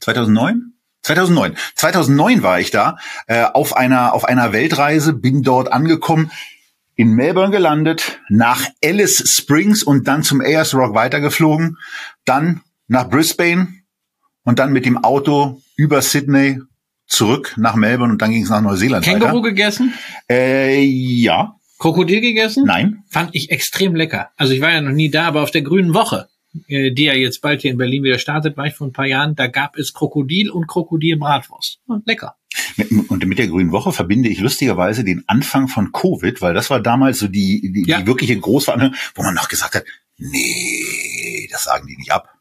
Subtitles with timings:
[0.00, 0.72] 2009?
[1.02, 1.56] 2009.
[1.74, 6.30] 2009 war ich da äh, auf einer auf einer Weltreise, bin dort angekommen,
[6.96, 11.78] in Melbourne gelandet, nach Alice Springs und dann zum Ayers Rock weitergeflogen,
[12.26, 13.68] dann nach Brisbane
[14.44, 16.60] und dann mit dem Auto über Sydney
[17.06, 19.42] zurück nach Melbourne und dann ging es nach Neuseeland Känguru weiter.
[19.42, 19.94] gegessen?
[20.28, 21.56] Äh, ja.
[21.78, 22.64] Krokodil gegessen?
[22.66, 23.04] Nein.
[23.08, 24.30] Fand ich extrem lecker.
[24.36, 26.28] Also ich war ja noch nie da, aber auf der grünen Woche,
[26.66, 29.06] äh, die ja jetzt bald hier in Berlin wieder startet, war ich vor ein paar
[29.06, 31.80] Jahren, da gab es Krokodil und Krokodilbratwurst.
[32.06, 32.36] Lecker.
[33.08, 36.80] Und mit der Grünen Woche verbinde ich lustigerweise den Anfang von Covid, weil das war
[36.80, 38.00] damals so die, die, ja.
[38.00, 39.84] die wirkliche Großveranstaltung, wo man noch gesagt hat,
[40.18, 42.39] nee, das sagen die nicht ab.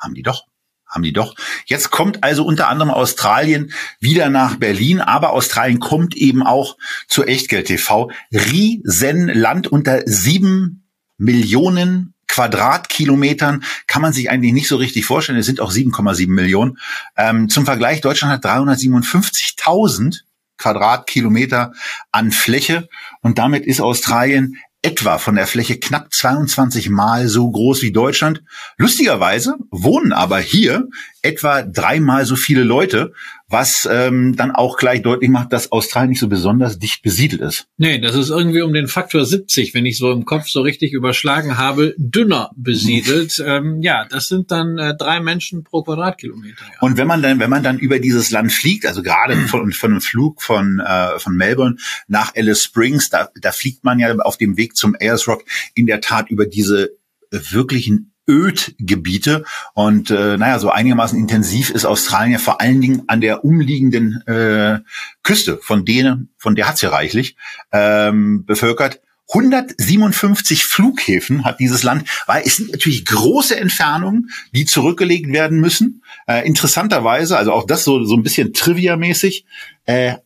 [0.00, 0.44] Haben die doch.
[0.86, 1.36] Haben die doch.
[1.66, 6.76] Jetzt kommt also unter anderem Australien wieder nach Berlin, aber Australien kommt eben auch
[7.06, 8.10] zu Echtgeld TV.
[8.32, 15.38] Riesenland unter sieben Millionen Quadratkilometern kann man sich eigentlich nicht so richtig vorstellen.
[15.38, 16.78] Es sind auch 7,7 Millionen.
[17.16, 20.20] Ähm, zum Vergleich, Deutschland hat 357.000
[20.56, 21.72] Quadratkilometer
[22.12, 22.88] an Fläche
[23.20, 28.42] und damit ist Australien etwa von der Fläche knapp 22 Mal so groß wie Deutschland.
[28.76, 30.88] Lustigerweise wohnen aber hier
[31.22, 33.12] etwa dreimal so viele Leute,
[33.48, 37.66] was ähm, dann auch gleich deutlich macht, dass Australien nicht so besonders dicht besiedelt ist.
[37.76, 40.92] Nee, das ist irgendwie um den Faktor 70, wenn ich so im Kopf so richtig
[40.92, 43.42] überschlagen habe, dünner besiedelt.
[43.44, 46.62] ähm, ja, das sind dann äh, drei Menschen pro Quadratkilometer.
[46.64, 46.80] Ja.
[46.80, 49.90] Und wenn man dann, wenn man dann über dieses Land fliegt, also gerade von, von
[49.90, 51.76] einem Flug von, äh, von Melbourne
[52.06, 55.44] nach Alice Springs, da, da fliegt man ja auf dem Weg zum Ayers Rock
[55.74, 56.90] in der Tat über diese
[57.30, 59.44] wirklichen Ödgebiete.
[59.74, 64.22] Und äh, naja, so einigermaßen intensiv ist Australien ja vor allen Dingen an der umliegenden
[64.26, 64.78] äh,
[65.22, 67.36] Küste, von denen, von der hat's ja reichlich,
[67.72, 69.00] ähm, bevölkert.
[69.32, 76.02] 157 Flughäfen hat dieses Land, weil es sind natürlich große Entfernungen, die zurückgelegt werden müssen.
[76.26, 79.44] Äh, interessanterweise, also auch das so, so ein bisschen trivia-mäßig,
[79.86, 80.16] äh,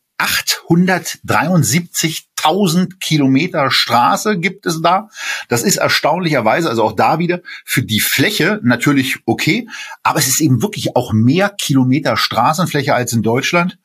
[2.45, 5.09] 873.000 Kilometer Straße gibt es da.
[5.49, 9.69] Das ist erstaunlicherweise, also auch da wieder für die Fläche natürlich okay,
[10.03, 13.79] aber es ist eben wirklich auch mehr Kilometer Straßenfläche als in Deutschland.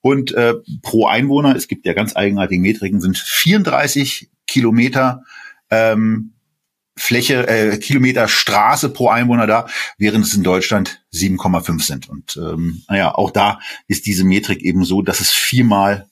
[0.00, 5.24] Und äh, pro Einwohner, es gibt ja ganz eigenartige Metriken, sind 34 Kilometer
[5.70, 6.32] ähm,
[6.96, 9.66] Fläche, äh, Kilometer Straße pro Einwohner da,
[9.98, 12.08] während es in Deutschland 7,5 sind.
[12.08, 16.08] Und ähm, naja, auch da ist diese Metrik eben so, dass es viermal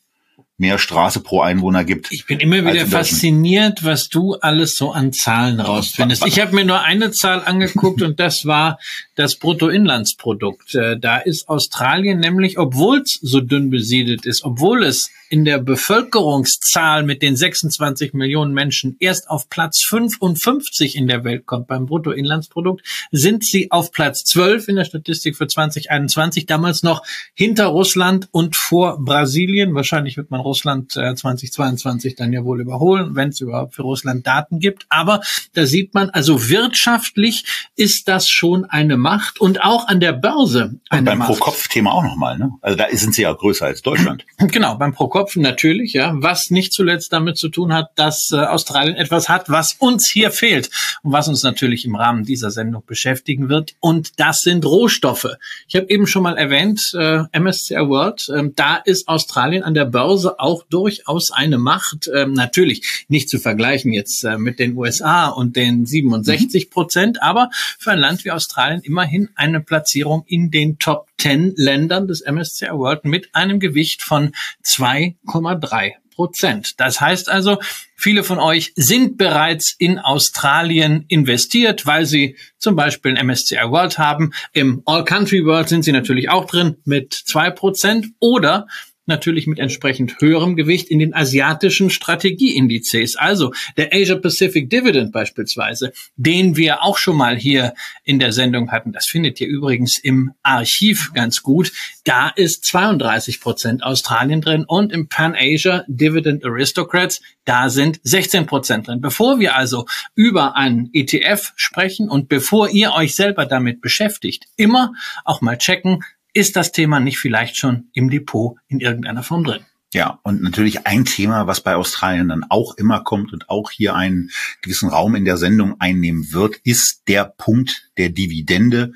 [0.57, 2.13] mehr Straße pro Einwohner gibt.
[2.13, 6.25] Ich bin immer wieder fasziniert, was du alles so an Zahlen rausfindest.
[6.27, 8.79] Ich habe mir nur eine Zahl angeguckt und das war
[9.17, 10.77] das Bruttoinlandsprodukt.
[10.77, 15.59] Äh, da ist Australien nämlich, obwohl es so dünn besiedelt ist, obwohl es in der
[15.59, 21.87] Bevölkerungszahl mit den 26 Millionen Menschen erst auf Platz 55 in der Welt kommt beim
[21.87, 27.03] Bruttoinlandsprodukt, sind sie auf Platz 12 in der Statistik für 2021, damals noch
[27.35, 29.75] hinter Russland und vor Brasilien.
[29.75, 34.25] Wahrscheinlich wird man Russland äh, 2022 dann ja wohl überholen, wenn es überhaupt für Russland
[34.25, 34.87] Daten gibt.
[34.89, 35.21] Aber
[35.55, 37.45] da sieht man, also wirtschaftlich
[37.75, 41.31] ist das schon eine Macht und auch an der Börse eine und beim Macht.
[41.31, 42.53] Pro-Kopf-Thema auch nochmal, ne?
[42.63, 44.25] Also da sind sie ja größer als Deutschland.
[44.55, 46.13] Genau, beim Pro-Kopf natürlich, ja.
[46.17, 50.31] Was nicht zuletzt damit zu tun hat, dass äh, Australien etwas hat, was uns hier
[50.31, 50.71] fehlt
[51.03, 53.75] und was uns natürlich im Rahmen dieser Sendung beschäftigen wird.
[53.81, 55.37] Und das sind Rohstoffe.
[55.69, 59.87] Ich habe eben schon mal erwähnt, äh, MSCI World, äh, da ist Australien an der
[59.87, 62.09] Börse auch durchaus eine Macht.
[62.15, 67.51] Ähm, natürlich nicht zu vergleichen jetzt äh, mit den USA und den 67 Prozent, aber
[67.79, 72.71] für ein Land wie Australien immerhin eine Platzierung in den Top 10 Ländern des MSCI
[72.73, 74.33] World mit einem Gewicht von
[74.65, 76.81] 2,3 Prozent.
[76.81, 77.59] Das heißt also,
[77.97, 83.99] viele von euch sind bereits in Australien investiert, weil sie zum Beispiel ein MSCI World
[83.99, 84.33] haben.
[84.53, 88.67] Im All Country World sind sie natürlich auch drin mit zwei Prozent oder
[89.07, 93.17] natürlich mit entsprechend höherem Gewicht in den asiatischen Strategieindizes.
[93.17, 97.75] Also der Asia Pacific Dividend beispielsweise, den wir auch schon mal hier
[98.05, 98.93] in der Sendung hatten.
[98.93, 101.73] Das findet ihr übrigens im Archiv ganz gut.
[102.05, 108.47] Da ist 32 Prozent Australien drin und im Pan Asia Dividend Aristocrats, da sind 16
[108.47, 109.01] Prozent drin.
[109.01, 114.93] Bevor wir also über einen ETF sprechen und bevor ihr euch selber damit beschäftigt, immer
[115.25, 116.03] auch mal checken,
[116.35, 119.65] ist das Thema nicht vielleicht schon im Depot in irgendeiner Form drin?
[119.95, 123.95] Ja, und natürlich ein Thema, was bei Australien dann auch immer kommt und auch hier
[123.95, 128.93] einen gewissen Raum in der Sendung einnehmen wird, ist der Punkt der Dividende.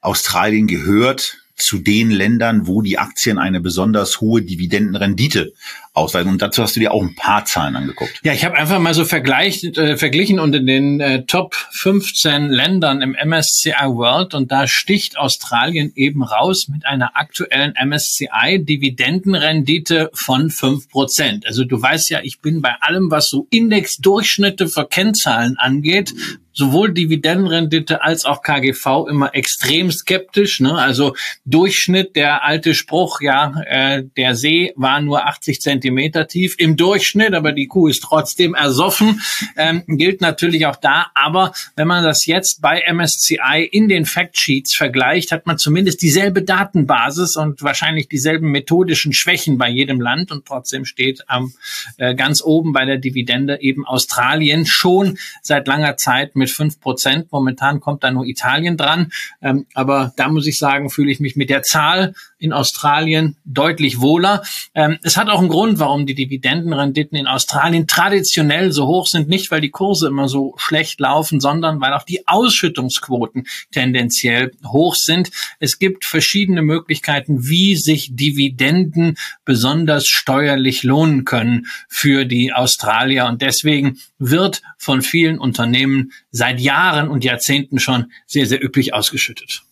[0.00, 5.52] Australien gehört zu den Ländern, wo die Aktien eine besonders hohe Dividendenrendite
[5.98, 6.30] ausweisen.
[6.30, 8.20] Und dazu hast du dir auch ein paar Zahlen angeguckt.
[8.22, 13.02] Ja, ich habe einfach mal so vergleicht, äh, verglichen unter den äh, Top 15 Ländern
[13.02, 20.50] im MSCI World und da sticht Australien eben raus mit einer aktuellen MSCI Dividendenrendite von
[20.50, 21.46] fünf Prozent.
[21.46, 26.14] Also du weißt ja, ich bin bei allem, was so Indexdurchschnitte für Kennzahlen angeht,
[26.52, 30.58] sowohl Dividendenrendite als auch KGV immer extrem skeptisch.
[30.60, 30.74] Ne?
[30.74, 31.14] Also
[31.44, 35.87] Durchschnitt, der alte Spruch, ja, äh, der See war nur 80 Zentimeter
[36.28, 39.20] tief im Durchschnitt, aber die Kuh ist trotzdem ersoffen,
[39.56, 41.06] ähm, gilt natürlich auch da.
[41.14, 46.42] Aber wenn man das jetzt bei MSCI in den Factsheets vergleicht, hat man zumindest dieselbe
[46.42, 51.52] Datenbasis und wahrscheinlich dieselben methodischen Schwächen bei jedem Land und trotzdem steht am
[51.98, 56.80] äh, ganz oben bei der Dividende eben Australien schon seit langer Zeit mit mit fünf
[56.80, 57.30] Prozent.
[57.30, 59.12] Momentan kommt da nur Italien dran.
[59.42, 64.00] Ähm, aber da muss ich sagen, fühle ich mich mit der Zahl in Australien deutlich
[64.00, 64.42] wohler.
[64.74, 69.06] Ähm, es hat auch einen Grund, Grund, warum die Dividendenrenditen in Australien traditionell so hoch
[69.06, 74.52] sind, nicht weil die Kurse immer so schlecht laufen, sondern weil auch die Ausschüttungsquoten tendenziell
[74.66, 75.30] hoch sind.
[75.60, 83.26] Es gibt verschiedene Möglichkeiten, wie sich Dividenden besonders steuerlich lohnen können für die Australier.
[83.26, 89.62] Und deswegen wird von vielen Unternehmen seit Jahren und Jahrzehnten schon sehr, sehr üppig ausgeschüttet.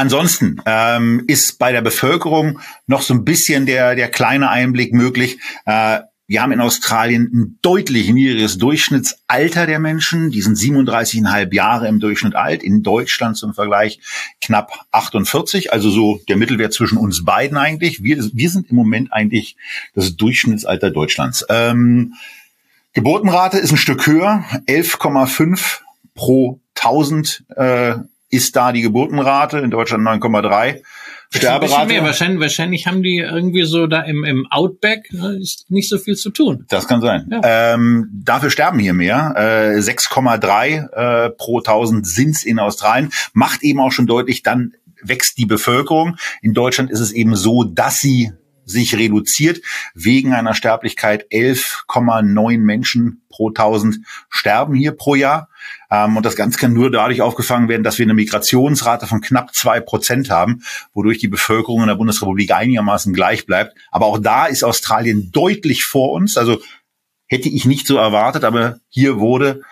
[0.00, 5.38] Ansonsten ähm, ist bei der Bevölkerung noch so ein bisschen der, der kleine Einblick möglich.
[5.66, 10.30] Äh, wir haben in Australien ein deutlich niedriges Durchschnittsalter der Menschen.
[10.30, 12.62] Die sind 37,5 Jahre im Durchschnitt alt.
[12.62, 14.00] In Deutschland zum Vergleich
[14.40, 15.70] knapp 48.
[15.70, 18.02] Also so der Mittelwert zwischen uns beiden eigentlich.
[18.02, 19.56] Wir, wir sind im Moment eigentlich
[19.94, 21.44] das Durchschnittsalter Deutschlands.
[21.50, 22.14] Ähm,
[22.94, 24.46] Geburtenrate ist ein Stück höher.
[24.66, 25.80] 11,5
[26.14, 27.96] pro 1000 äh,
[28.30, 30.82] ist da die Geburtenrate, in Deutschland 9,3.
[31.32, 31.86] Sterberate.
[31.86, 32.02] Mehr.
[32.02, 36.16] Wahrscheinlich, wahrscheinlich haben die irgendwie so da im, im Outback ne, ist nicht so viel
[36.16, 36.64] zu tun.
[36.68, 37.28] Das kann sein.
[37.30, 37.74] Ja.
[37.74, 39.34] Ähm, dafür sterben hier mehr.
[39.36, 43.10] Äh, 6,3 äh, pro 1000 sind's in Australien.
[43.32, 44.72] Macht eben auch schon deutlich, dann
[45.02, 46.16] wächst die Bevölkerung.
[46.42, 48.32] In Deutschland ist es eben so, dass sie
[48.64, 49.60] sich reduziert.
[49.94, 55.48] Wegen einer Sterblichkeit 11,9 Menschen pro 1000 sterben hier pro Jahr.
[55.90, 59.54] Ähm, und das Ganze kann nur dadurch aufgefangen werden, dass wir eine Migrationsrate von knapp
[59.54, 63.76] zwei Prozent haben, wodurch die Bevölkerung in der Bundesrepublik einigermaßen gleich bleibt.
[63.90, 66.36] Aber auch da ist Australien deutlich vor uns.
[66.36, 66.60] Also
[67.26, 69.62] hätte ich nicht so erwartet, aber hier wurde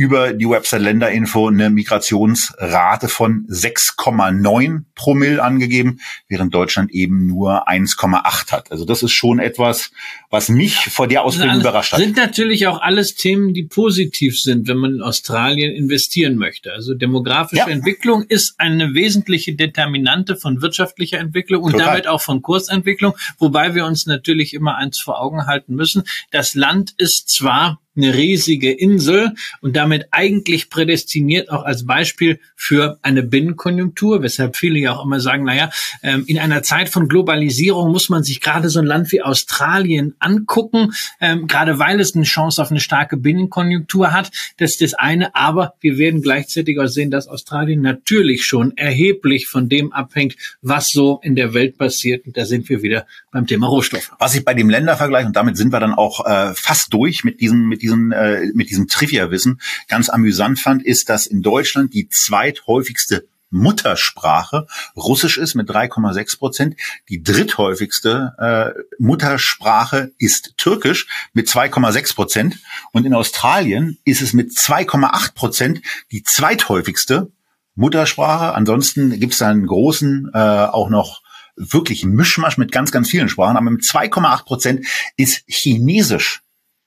[0.00, 7.68] über die Website Länderinfo eine Migrationsrate von 6,9 pro Mill angegeben, während Deutschland eben nur
[7.68, 8.72] 1,8 hat.
[8.72, 9.90] Also das ist schon etwas,
[10.30, 12.00] was mich vor der Ausbildung also überrascht hat.
[12.00, 16.72] Sind natürlich auch alles Themen, die positiv sind, wenn man in Australien investieren möchte.
[16.72, 17.68] Also demografische ja.
[17.68, 21.88] Entwicklung ist eine wesentliche Determinante von wirtschaftlicher Entwicklung und Total.
[21.88, 26.04] damit auch von Kursentwicklung, wobei wir uns natürlich immer eins vor Augen halten müssen.
[26.30, 32.98] Das Land ist zwar eine riesige Insel und damit eigentlich prädestiniert auch als Beispiel für
[33.02, 35.70] eine Binnenkonjunktur, weshalb viele ja auch immer sagen, naja,
[36.02, 40.14] ähm, in einer Zeit von Globalisierung muss man sich gerade so ein Land wie Australien
[40.18, 44.30] angucken, ähm, gerade weil es eine Chance auf eine starke Binnenkonjunktur hat.
[44.58, 49.46] Das ist das eine, aber wir werden gleichzeitig auch sehen, dass Australien natürlich schon erheblich
[49.46, 52.26] von dem abhängt, was so in der Welt passiert.
[52.26, 54.12] Und da sind wir wieder beim Thema Rohstoffe.
[54.18, 57.40] Was ich bei dem Ländervergleich, und damit sind wir dann auch äh, fast durch mit
[57.40, 62.08] diesem, mit diesem, äh, mit diesem Trivia-Wissen, ganz amüsant fand, ist, dass in Deutschland die
[62.08, 66.76] zweithäufigste Muttersprache Russisch ist mit 3,6 Prozent.
[67.08, 72.58] Die dritthäufigste äh, Muttersprache ist Türkisch mit 2,6 Prozent.
[72.92, 75.82] Und in Australien ist es mit 2,8 Prozent
[76.12, 77.32] die zweithäufigste
[77.74, 78.54] Muttersprache.
[78.54, 81.22] Ansonsten gibt es da einen großen, äh, auch noch
[81.60, 83.56] wirklich Mischmasch mit ganz, ganz vielen Sprachen.
[83.56, 84.86] Aber mit 2,8 Prozent
[85.16, 86.42] ist Chinesisch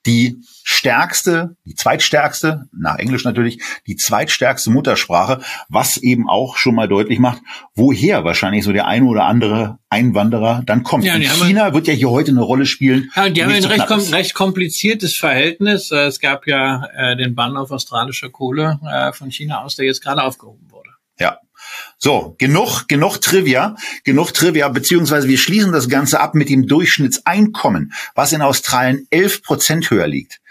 [0.06, 6.88] die stärkste, die zweitstärkste, nach Englisch natürlich, die zweitstärkste Muttersprache, was eben auch schon mal
[6.88, 7.42] deutlich macht,
[7.76, 11.06] woher wahrscheinlich so der eine oder andere Einwanderer dann kommt.
[11.06, 13.12] Ja, China wird ja hier heute eine Rolle spielen.
[13.16, 15.92] Ja, die haben ein recht, kom recht, kompliziertes Verhältnis.
[15.92, 19.86] Äh, es gab ja äh, den Bann auf australischer Kohle äh, von China aus, der
[19.86, 20.90] jetzt gerade aufgehoben wurde.
[21.20, 21.38] Ja,
[21.98, 27.94] so, genug, genug Trivia, genug Trivia, beziehungsweise wir schließen das Ganze ab mit dem Durchschnittseinkommen,
[28.16, 30.42] was in Australien 11 Prozent höher liegt.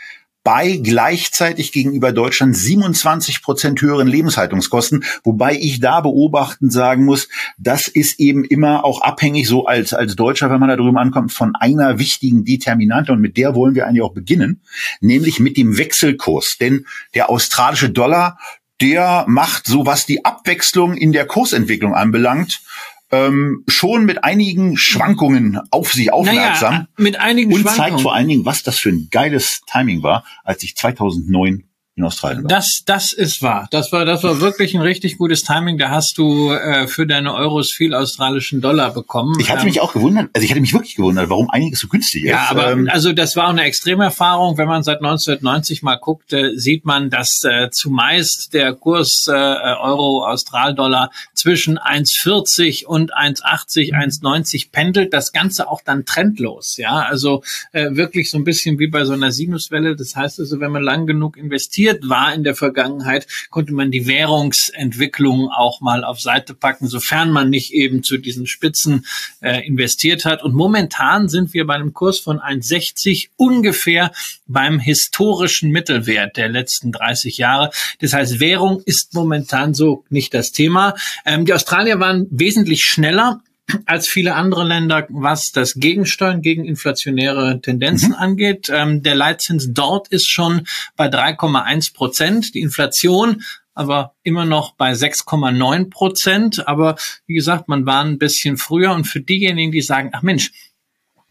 [0.44, 7.86] Bei gleichzeitig gegenüber Deutschland 27 Prozent höheren Lebenshaltungskosten, wobei ich da beobachtend sagen muss, das
[7.86, 11.54] ist eben immer auch abhängig, so als, als Deutscher, wenn man da drüben ankommt, von
[11.54, 14.62] einer wichtigen Determinante und mit der wollen wir eigentlich auch beginnen,
[15.00, 16.56] nämlich mit dem Wechselkurs.
[16.60, 18.36] Denn der australische Dollar
[18.80, 22.62] der macht so, was die Abwechslung in der Kursentwicklung anbelangt,
[23.10, 26.72] ähm, schon mit einigen Schwankungen auf sich aufmerksam.
[26.72, 27.90] Naja, mit einigen und Schwankungen.
[27.90, 31.64] zeigt vor allen Dingen, was das für ein geiles Timing war, als ich 2009
[31.94, 32.44] in Australien.
[32.44, 32.48] War.
[32.48, 33.68] Das, das ist wahr.
[33.70, 35.76] Das war, das war wirklich ein richtig gutes Timing.
[35.76, 39.34] Da hast du äh, für deine Euros viel australischen Dollar bekommen.
[39.38, 41.88] Ich hatte ähm, mich auch gewundert, also ich hatte mich wirklich gewundert, warum einiges so
[41.88, 42.30] günstig ist.
[42.30, 44.56] Ja, aber ähm, also das war auch eine Extremerfahrung.
[44.56, 49.32] Wenn man seit 1990 mal guckt, äh, sieht man, dass äh, zumeist der Kurs äh,
[49.32, 51.10] Euro Australdollar
[51.42, 55.12] zwischen 1,40 und 1,80, 1,90 pendelt.
[55.12, 56.76] Das Ganze auch dann trendlos.
[56.76, 59.96] Ja, also äh, wirklich so ein bisschen wie bei so einer Sinuswelle.
[59.96, 63.90] Das heißt also, wenn man lang genug investiert investiert war in der Vergangenheit, konnte man
[63.90, 69.06] die Währungsentwicklung auch mal auf Seite packen, sofern man nicht eben zu diesen Spitzen
[69.40, 70.42] äh, investiert hat.
[70.42, 74.12] Und momentan sind wir bei einem Kurs von 1,60 ungefähr
[74.46, 77.70] beim historischen Mittelwert der letzten 30 Jahre.
[78.00, 80.94] Das heißt, Währung ist momentan so nicht das Thema.
[81.32, 83.40] Ähm, die Australier waren wesentlich schneller
[83.86, 88.16] als viele andere Länder, was das Gegensteuern gegen inflationäre Tendenzen mhm.
[88.16, 88.70] angeht.
[88.70, 92.54] Ähm, der Leitzins dort ist schon bei 3,1 Prozent.
[92.54, 93.42] Die Inflation
[93.74, 96.68] aber immer noch bei 6,9 Prozent.
[96.68, 96.96] Aber
[97.26, 98.92] wie gesagt, man war ein bisschen früher.
[98.92, 100.52] Und für diejenigen, die sagen, ach Mensch,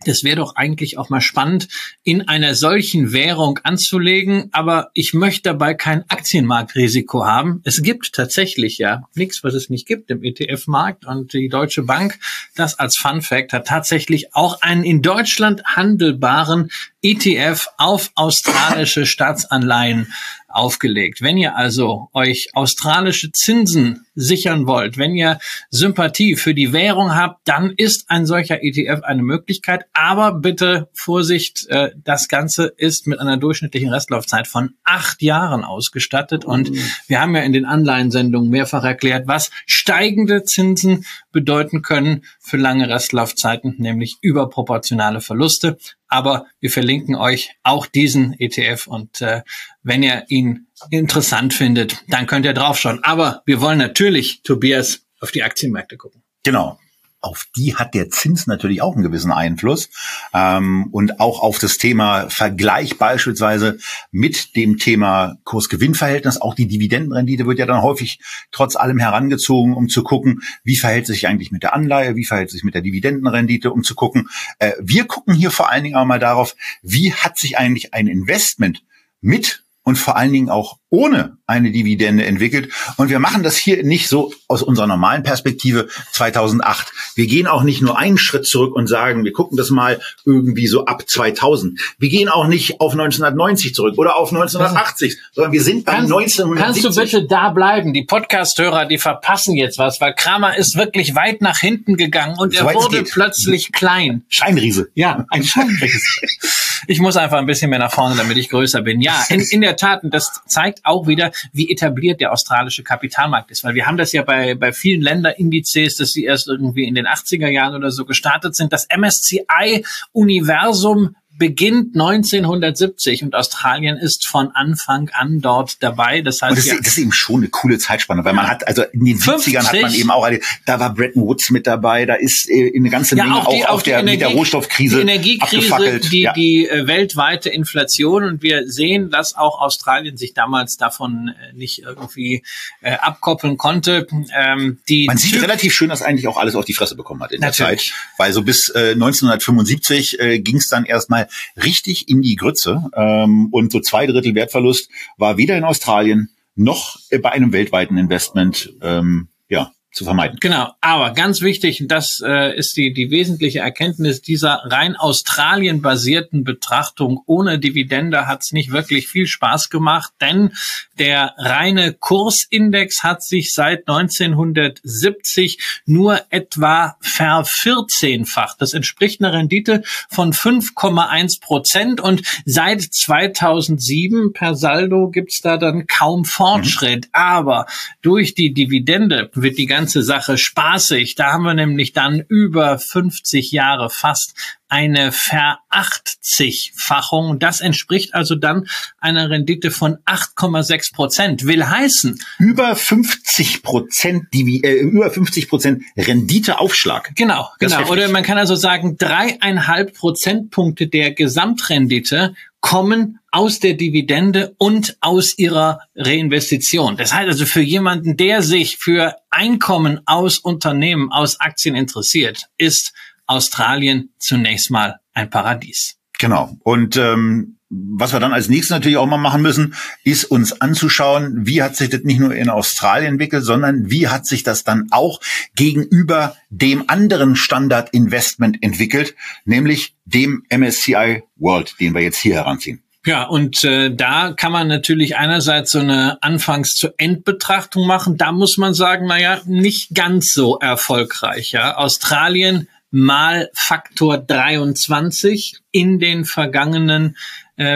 [0.06, 1.68] das wäre doch eigentlich auch mal spannend,
[2.04, 7.62] in einer solchen Währung anzulegen, aber ich möchte dabei kein Aktienmarktrisiko haben.
[7.64, 12.20] Es gibt tatsächlich ja nichts, was es nicht gibt im ETF-Markt und die Deutsche Bank,
[12.56, 16.70] das als Fun Fact, hat tatsächlich auch einen in Deutschland handelbaren
[17.02, 20.14] ETF auf australische Staatsanleihen
[20.54, 21.22] aufgelegt.
[21.22, 25.40] Wenn ihr also euch australische Zinsen sichern wollt, wenn ihr
[25.70, 29.86] Sympathie für die Währung habt, dann ist ein solcher ETF eine Möglichkeit.
[29.94, 36.46] Aber bitte Vorsicht, äh, das Ganze ist mit einer durchschnittlichen Restlaufzeit von acht Jahren ausgestattet.
[36.46, 36.80] Und mhm.
[37.08, 42.90] wir haben ja in den Anleihensendungen mehrfach erklärt, was steigende Zinsen bedeuten können für lange
[42.90, 45.78] Restlaufzeiten, nämlich überproportionale Verluste.
[46.08, 49.42] Aber wir verlinken euch auch diesen ETF und äh,
[49.84, 53.04] wenn ihr ihn interessant findet, dann könnt ihr draufschauen.
[53.04, 56.22] Aber wir wollen natürlich, Tobias, auf die Aktienmärkte gucken.
[56.44, 56.81] Genau
[57.22, 59.90] auf die hat der Zins natürlich auch einen gewissen Einfluss
[60.34, 63.78] ähm, und auch auf das Thema Vergleich beispielsweise
[64.12, 66.42] mit dem Thema Kurs-Gewinn-Verhältnis.
[66.42, 68.20] Auch die Dividendenrendite wird ja dann häufig
[68.52, 72.50] trotz allem herangezogen, um zu gucken, wie verhält sich eigentlich mit der Anleihe, wie verhält
[72.50, 74.28] sich mit der Dividendenrendite, um zu gucken.
[74.58, 78.08] Äh, wir gucken hier vor allen Dingen auch mal darauf, wie hat sich eigentlich ein
[78.08, 78.84] Investment
[79.22, 82.72] mit und vor allen Dingen auch ohne eine Dividende entwickelt.
[82.98, 86.92] Und wir machen das hier nicht so aus unserer normalen Perspektive 2008.
[87.16, 90.68] Wir gehen auch nicht nur einen Schritt zurück und sagen, wir gucken das mal irgendwie
[90.68, 91.80] so ab 2000.
[91.98, 96.12] Wir gehen auch nicht auf 1990 zurück oder auf 1980, sondern wir sind bei kannst,
[96.12, 96.84] 1970.
[96.84, 97.94] Kannst du bitte da bleiben?
[97.94, 102.54] Die Podcast-Hörer, die verpassen jetzt was, weil Kramer ist wirklich weit nach hinten gegangen und
[102.54, 104.24] so er wurde plötzlich klein.
[104.28, 104.90] Scheinriese.
[104.94, 106.02] Ja, ein Scheinriese.
[106.88, 109.00] ich muss einfach ein bisschen mehr nach vorne, damit ich größer bin.
[109.00, 113.50] Ja, in, in der Tat, und das zeigt auch wieder, wie etabliert der australische Kapitalmarkt
[113.52, 113.64] ist.
[113.64, 117.06] Weil wir haben das ja bei, bei vielen Länderindizes, dass sie erst irgendwie in den
[117.08, 118.74] 80er Jahren oder so gestartet sind.
[118.74, 126.22] Das MSCI-Universum beginnt 1970 und Australien ist von Anfang an dort dabei.
[126.22, 128.84] Das heißt, das, ja, das ist eben schon eine coole Zeitspanne, weil man hat, also
[128.94, 130.30] in den 50, 70ern hat man eben auch,
[130.68, 133.66] da war Bretton Woods mit dabei, da ist äh, eine ganze Menge ja, auch, die,
[133.66, 136.34] auch, auch der, Energie, mit der Rohstoffkrise die Energiekrise, die, ja.
[136.34, 141.80] die äh, weltweite Inflation und wir sehen, dass auch Australien sich damals davon äh, nicht
[141.80, 142.44] irgendwie
[142.82, 144.06] äh, abkoppeln konnte.
[144.38, 147.32] Ähm, die man sieht relativ schön, dass eigentlich auch alles auf die Fresse bekommen hat
[147.32, 147.58] in Natürlich.
[147.58, 151.28] der Zeit, weil so bis äh, 1975 äh, ging es dann erstmal
[151.62, 152.90] richtig in die Grütze.
[152.96, 158.74] Ähm, und so zwei Drittel Wertverlust war weder in Australien noch bei einem weltweiten Investment
[158.82, 160.38] ähm, ja, zu vermeiden.
[160.40, 166.46] Genau, aber ganz wichtig, das äh, ist die, die wesentliche Erkenntnis dieser rein Australien basierten
[166.46, 170.54] Betrachtung ohne Dividende hat es nicht wirklich viel Spaß gemacht, denn
[170.98, 178.62] der reine Kursindex hat sich seit 1970 nur etwa vervierzehnfacht.
[178.62, 185.86] Das entspricht einer Rendite von 5,1 Prozent und seit 2007 per Saldo gibt's da dann
[185.86, 187.06] kaum Fortschritt.
[187.08, 187.12] Mhm.
[187.12, 187.66] Aber
[188.02, 191.16] durch die Dividende wird die ganze ganze Sache spaßig.
[191.16, 194.36] Da haben wir nämlich dann über 50 Jahre fast
[194.70, 197.40] eine Verachtzigfachung.
[197.40, 198.68] Das entspricht also dann
[199.00, 201.48] einer Rendite von 8,6 Prozent.
[201.48, 207.14] Will heißen über 50 Prozent, die äh, über 50 Prozent Renditeaufschlag.
[207.16, 207.90] Genau, genau.
[207.90, 215.38] Oder man kann also sagen dreieinhalb Prozentpunkte der Gesamtrendite kommen aus der Dividende und aus
[215.38, 216.98] ihrer Reinvestition.
[216.98, 222.94] Das heißt also für jemanden, der sich für Einkommen aus Unternehmen, aus Aktien interessiert, ist
[223.26, 225.98] Australien zunächst mal ein Paradies.
[226.20, 226.56] Genau.
[226.64, 231.48] Und ähm, was wir dann als nächstes natürlich auch mal machen müssen, ist uns anzuschauen,
[231.48, 234.88] wie hat sich das nicht nur in Australien entwickelt, sondern wie hat sich das dann
[234.92, 235.22] auch
[235.56, 239.16] gegenüber dem anderen Standard-Investment entwickelt,
[239.46, 242.84] nämlich dem MSCI World, den wir jetzt hier heranziehen.
[243.06, 248.18] Ja, und äh, da kann man natürlich einerseits so eine Anfangs- zu Endbetrachtung machen.
[248.18, 251.52] Da muss man sagen, naja, nicht ganz so erfolgreich.
[251.52, 251.78] Ja.
[251.78, 257.16] Australien mal Faktor 23 in den vergangenen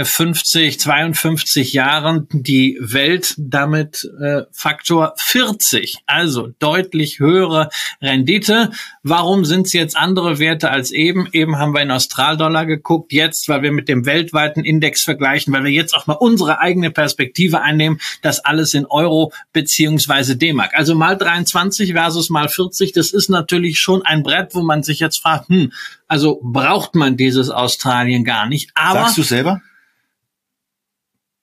[0.04, 7.70] 50, 52 Jahren die Welt damit äh, Faktor 40, also deutlich höhere
[8.02, 8.72] Rendite.
[9.08, 11.28] Warum sind es jetzt andere Werte als eben?
[11.32, 15.64] Eben haben wir in Australdollar geguckt, jetzt, weil wir mit dem weltweiten Index vergleichen, weil
[15.64, 20.72] wir jetzt auch mal unsere eigene Perspektive einnehmen, das alles in Euro beziehungsweise D-Mark.
[20.74, 25.02] Also mal 23 versus mal 40, das ist natürlich schon ein Brett, wo man sich
[25.02, 25.72] jetzt fragt, hm,
[26.08, 28.72] also braucht man dieses Australien gar nicht.
[28.74, 29.62] Aber Sagst du selber?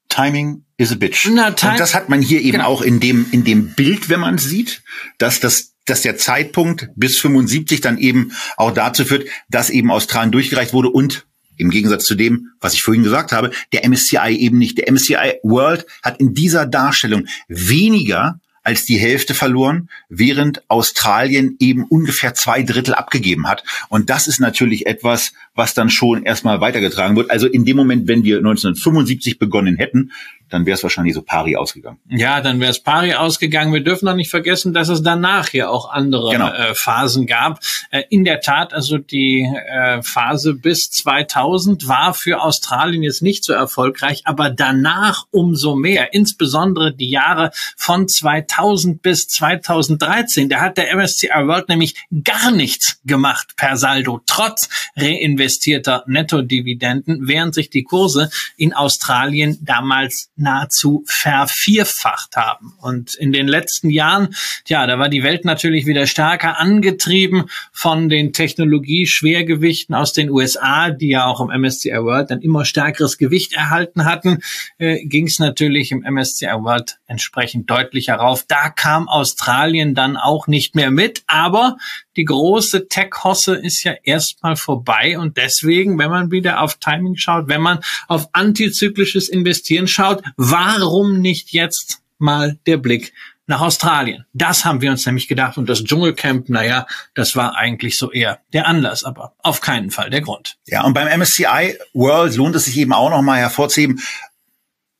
[0.08, 1.28] Timing is a bitch.
[1.30, 2.66] Na, und das hat man hier eben genau.
[2.66, 4.82] auch in dem, in dem Bild, wenn man sieht,
[5.18, 10.32] dass das, dass der Zeitpunkt bis 75 dann eben auch dazu führt, dass eben Australien
[10.32, 14.58] durchgereicht wurde und im Gegensatz zu dem, was ich vorhin gesagt habe, der MSCI eben
[14.58, 14.78] nicht.
[14.78, 21.84] Der MSCI World hat in dieser Darstellung weniger als die Hälfte verloren, während Australien eben
[21.84, 23.64] ungefähr zwei Drittel abgegeben hat.
[23.88, 27.30] Und das ist natürlich etwas, was dann schon erstmal weitergetragen wird.
[27.30, 30.12] Also in dem Moment, wenn wir 1975 begonnen hätten,
[30.52, 31.98] dann wäre es wahrscheinlich so pari ausgegangen.
[32.10, 33.72] Ja, dann wäre es pari ausgegangen.
[33.72, 36.52] Wir dürfen auch nicht vergessen, dass es danach ja auch andere genau.
[36.52, 37.60] äh, Phasen gab.
[37.90, 43.44] Äh, in der Tat, also die äh, Phase bis 2000 war für Australien jetzt nicht
[43.44, 46.12] so erfolgreich, aber danach umso mehr.
[46.12, 50.50] Insbesondere die Jahre von 2000 bis 2013.
[50.50, 57.54] Da hat der MSCI World nämlich gar nichts gemacht per Saldo, trotz reinvestierter Nettodividenden, während
[57.54, 62.74] sich die Kurse in Australien damals nahezu vervierfacht haben.
[62.80, 64.34] Und in den letzten Jahren,
[64.66, 70.90] ja, da war die Welt natürlich wieder stärker angetrieben von den Technologie-Schwergewichten aus den USA,
[70.90, 74.40] die ja auch im MSCI World ein immer stärkeres Gewicht erhalten hatten,
[74.78, 78.44] äh, ging es natürlich im MSCI World entsprechend deutlich herauf.
[78.46, 81.76] Da kam Australien dann auch nicht mehr mit, aber
[82.16, 87.48] die große Tech-Hosse ist ja erstmal vorbei und deswegen, wenn man wieder auf Timing schaut,
[87.48, 93.12] wenn man auf antizyklisches Investieren schaut, warum nicht jetzt mal der Blick
[93.46, 94.26] nach Australien?
[94.32, 98.40] Das haben wir uns nämlich gedacht und das Dschungelcamp, naja, das war eigentlich so eher
[98.52, 100.58] der Anlass, aber auf keinen Fall der Grund.
[100.66, 104.00] Ja, und beim MSCI World lohnt es sich eben auch nochmal hervorzuheben,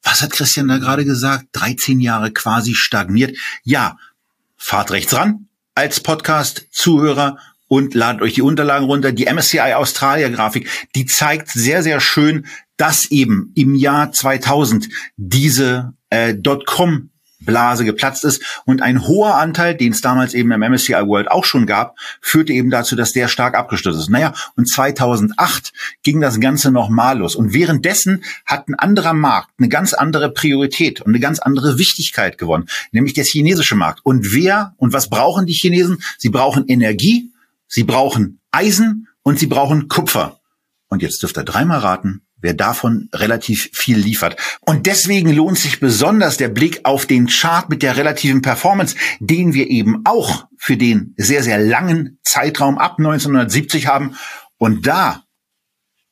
[0.02, 1.46] was hat Christian da gerade gesagt?
[1.52, 3.36] 13 Jahre quasi stagniert.
[3.62, 3.98] Ja,
[4.56, 9.12] fahrt rechts ran als Podcast-Zuhörer und ladet euch die Unterlagen runter.
[9.12, 15.94] Die MSCI Australia Grafik, die zeigt sehr, sehr schön, dass eben im Jahr 2000 diese
[16.10, 17.11] äh, Dotcom
[17.44, 21.44] Blase geplatzt ist und ein hoher Anteil, den es damals eben im MSCI World auch
[21.44, 24.10] schon gab, führte eben dazu, dass der stark abgestürzt ist.
[24.10, 29.68] Naja, und 2008 ging das Ganze nochmal los und währenddessen hat ein anderer Markt eine
[29.68, 34.00] ganz andere Priorität und eine ganz andere Wichtigkeit gewonnen, nämlich der chinesische Markt.
[34.04, 36.02] Und wer und was brauchen die Chinesen?
[36.18, 37.32] Sie brauchen Energie,
[37.66, 40.40] sie brauchen Eisen und sie brauchen Kupfer.
[40.88, 44.36] Und jetzt dürft ihr dreimal raten, wer davon relativ viel liefert.
[44.60, 49.54] Und deswegen lohnt sich besonders der Blick auf den Chart mit der relativen Performance, den
[49.54, 54.16] wir eben auch für den sehr, sehr langen Zeitraum ab 1970 haben.
[54.58, 55.24] Und da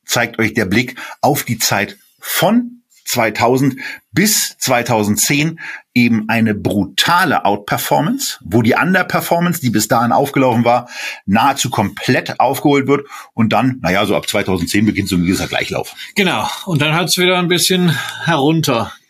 [0.05, 3.75] zeigt euch der Blick auf die Zeit von 2000
[4.11, 5.59] bis 2010
[5.93, 10.89] eben eine brutale Outperformance, wo die Underperformance, die bis dahin aufgelaufen war,
[11.25, 15.93] nahezu komplett aufgeholt wird und dann, naja, so ab 2010 beginnt so ein gewisser Gleichlauf.
[16.15, 17.97] Genau, und dann hat es wieder ein bisschen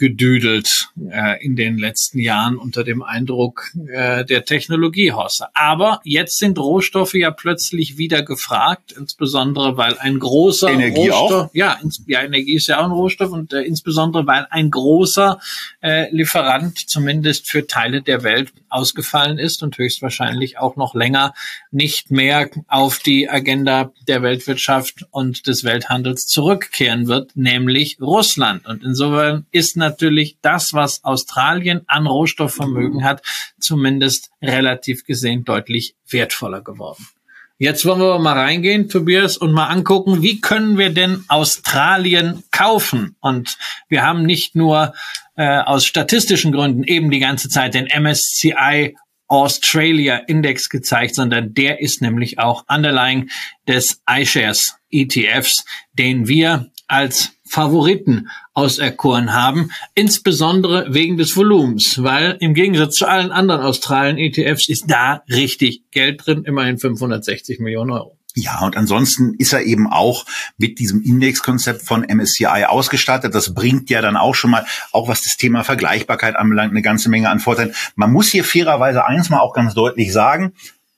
[0.02, 5.48] heruntergedüdelt äh, in den letzten Jahren unter dem Eindruck äh, der Technologiehosse.
[5.54, 11.50] Aber jetzt sind Rohstoffe ja plötzlich wieder gefragt, insbesondere weil ein großer Energie Rohstoff, auch?
[11.54, 15.40] ja, ins, ja, Energie ist ja auch ein Rohstoff und äh, insbesondere weil ein großer
[15.82, 21.34] äh, Lieferant zumindest für Teile der Welt ausgefallen ist und höchstwahrscheinlich auch noch länger
[21.72, 28.66] nicht mehr auf die Agenda der Weltwirtschaft und des Welthandels zurückkehren wird, nämlich Russland.
[28.66, 33.22] Und insofern ist natürlich das, was Australien an Rohstoffvermögen hat,
[33.60, 37.06] zumindest relativ gesehen deutlich wertvoller geworden.
[37.62, 43.16] Jetzt wollen wir mal reingehen, Tobias, und mal angucken, wie können wir denn Australien kaufen?
[43.20, 43.56] Und
[43.88, 44.96] wir haben nicht nur
[45.42, 48.96] äh, aus statistischen Gründen eben die ganze Zeit den MSCI
[49.28, 53.32] Australia Index gezeigt, sondern der ist nämlich auch underlying
[53.68, 62.54] des iShares ETFs, den wir als Favoriten auserkoren haben, insbesondere wegen des Volumens, weil im
[62.54, 68.21] Gegensatz zu allen anderen Australien ETFs ist da richtig Geld drin, immerhin 560 Millionen Euro.
[68.36, 70.26] Ja, und ansonsten ist er eben auch
[70.58, 73.36] mit diesem Indexkonzept von MSCI ausgestattet.
[73.36, 77.10] Das bringt ja dann auch schon mal, auch was das Thema Vergleichbarkeit anbelangt, eine ganze
[77.10, 77.76] Menge an Vorteilen.
[77.96, 80.54] Man muss hier fairerweise eins mal auch ganz deutlich sagen,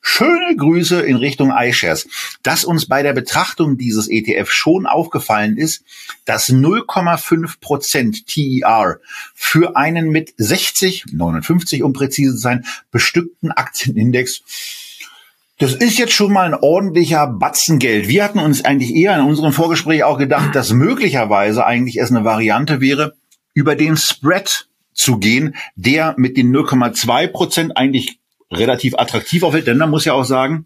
[0.05, 2.09] Schöne Grüße in Richtung iShares.
[2.43, 5.85] Dass uns bei der Betrachtung dieses ETF schon aufgefallen ist,
[6.25, 8.99] dass 0,5 Prozent TER
[9.33, 14.43] für einen mit 60, 59 um präzise zu sein, bestückten Aktienindex
[15.63, 18.09] das ist jetzt schon mal ein ordentlicher Batzen Geld.
[18.09, 22.25] Wir hatten uns eigentlich eher in unserem Vorgespräch auch gedacht, dass möglicherweise eigentlich erst eine
[22.25, 23.13] Variante wäre,
[23.53, 28.19] über den Spread zu gehen, der mit den 0,2 Prozent eigentlich
[28.51, 29.65] relativ attraktiv auffällt.
[29.65, 30.65] Denn man muss ja auch sagen,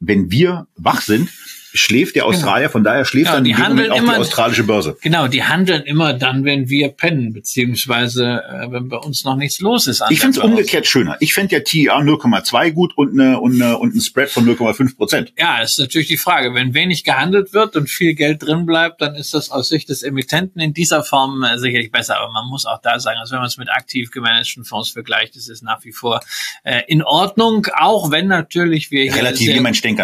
[0.00, 1.30] wenn wir wach sind,
[1.76, 2.34] schläft der genau.
[2.34, 2.72] Australier, genau.
[2.72, 4.96] von daher schläft ja, dann die handeln auch immer, die australische Börse.
[5.02, 9.60] Genau, die handeln immer dann, wenn wir pennen, beziehungsweise äh, wenn bei uns noch nichts
[9.60, 10.02] los ist.
[10.10, 11.16] Ich finde es umgekehrt schöner.
[11.20, 14.96] Ich fände ja TIA 0,2 gut und, eine, und, eine, und ein Spread von 0,5
[14.96, 15.32] Prozent.
[15.38, 16.54] Ja, ist natürlich die Frage.
[16.54, 20.02] Wenn wenig gehandelt wird und viel Geld drin bleibt, dann ist das aus Sicht des
[20.02, 22.18] Emittenten in dieser Form äh, sicherlich besser.
[22.18, 25.36] Aber man muss auch da sagen, also wenn man es mit aktiv gemanagten Fonds vergleicht,
[25.36, 26.20] ist es nach wie vor
[26.64, 29.56] äh, in Ordnung, auch wenn natürlich wir hier sehr,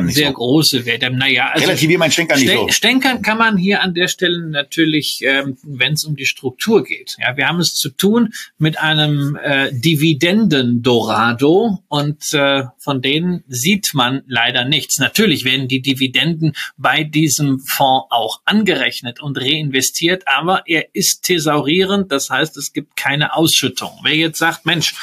[0.09, 0.33] sehr so.
[0.35, 1.17] große Werte haben.
[1.17, 2.69] Naja, also Relativier mein Stänkern nicht so.
[2.69, 7.17] Stänkern kann man hier an der Stelle natürlich, ähm, wenn es um die Struktur geht.
[7.19, 13.95] Ja, wir haben es zu tun mit einem äh, Dividenden-Dorado und äh, von denen sieht
[13.95, 14.99] man leider nichts.
[14.99, 22.13] Natürlich werden die Dividenden bei diesem Fonds auch angerechnet und reinvestiert, aber er ist thesaurierend,
[22.13, 23.91] das heißt, es gibt keine Ausschüttung.
[24.03, 24.95] Wer jetzt sagt, Mensch,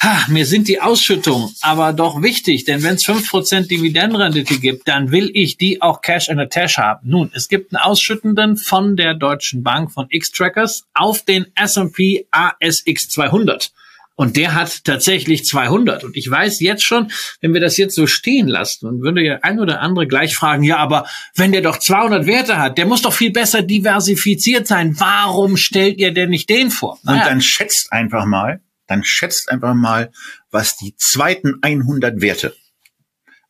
[0.00, 4.88] ha, mir sind die Ausschüttungen aber doch wichtig, denn wenn es fünf Prozent Dividendenrendite gibt,
[4.88, 7.08] dann will ich die auch Cash in the Tash haben.
[7.08, 13.08] Nun, es gibt einen Ausschüttenden von der Deutschen Bank von X-Trackers auf den S&P ASX
[13.10, 13.72] 200.
[14.16, 16.04] Und der hat tatsächlich 200.
[16.04, 17.10] Und ich weiß jetzt schon,
[17.40, 20.62] wenn wir das jetzt so stehen lassen, und würde ja ein oder andere gleich fragen,
[20.62, 24.94] ja, aber wenn der doch 200 Werte hat, der muss doch viel besser diversifiziert sein.
[24.98, 26.98] Warum stellt ihr denn nicht den vor?
[27.06, 30.10] Und dann schätzt einfach mal, dann schätzt einfach mal,
[30.50, 32.54] was die zweiten 100 Werte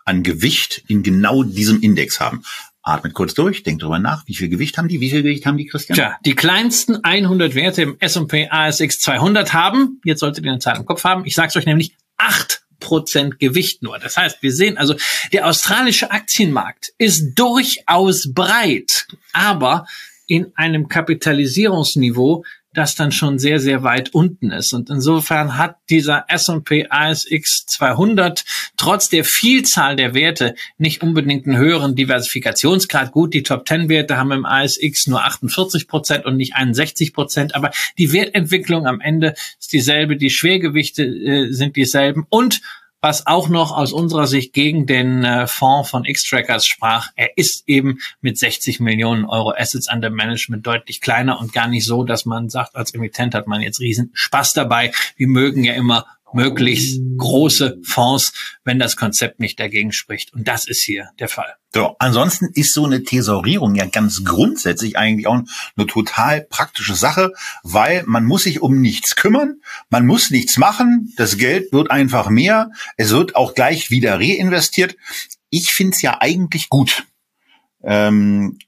[0.04, 2.42] an Gewicht in genau diesem Index haben.
[2.82, 5.58] Atmet kurz durch, denkt drüber nach, wie viel Gewicht haben die, wie viel Gewicht haben
[5.58, 5.96] die, Christian?
[5.96, 10.76] Tja, die kleinsten 100 Werte im S&P ASX 200 haben, jetzt solltet ihr eine Zahl
[10.76, 13.98] im Kopf haben, ich sag's euch nämlich, acht Prozent Gewicht nur.
[13.98, 14.94] Das heißt, wir sehen also,
[15.32, 19.86] der australische Aktienmarkt ist durchaus breit, aber
[20.26, 24.72] in einem Kapitalisierungsniveau, das dann schon sehr, sehr weit unten ist.
[24.72, 28.44] Und insofern hat dieser S&P ASX 200
[28.76, 33.10] trotz der Vielzahl der Werte nicht unbedingt einen höheren Diversifikationsgrad.
[33.10, 37.54] Gut, die Top 10 Werte haben im ASX nur 48 Prozent und nicht 61 Prozent,
[37.54, 42.60] aber die Wertentwicklung am Ende ist dieselbe, die Schwergewichte äh, sind dieselben und
[43.00, 47.08] was auch noch aus unserer Sicht gegen den äh, Fonds von X-Trackers sprach.
[47.16, 51.86] Er ist eben mit 60 Millionen Euro Assets under Management deutlich kleiner und gar nicht
[51.86, 54.92] so, dass man sagt, als Emittent hat man jetzt riesen Spaß dabei.
[55.16, 58.32] Wir mögen ja immer möglichst große Fonds,
[58.64, 60.32] wenn das Konzept nicht dagegen spricht.
[60.32, 61.54] Und das ist hier der Fall.
[61.72, 65.40] So, ansonsten ist so eine Thesaurierung ja ganz grundsätzlich eigentlich auch
[65.76, 71.12] eine total praktische Sache, weil man muss sich um nichts kümmern, man muss nichts machen,
[71.16, 74.96] das Geld wird einfach mehr, es wird auch gleich wieder reinvestiert.
[75.50, 77.04] Ich find's ja eigentlich gut.
[77.82, 78.58] Ähm,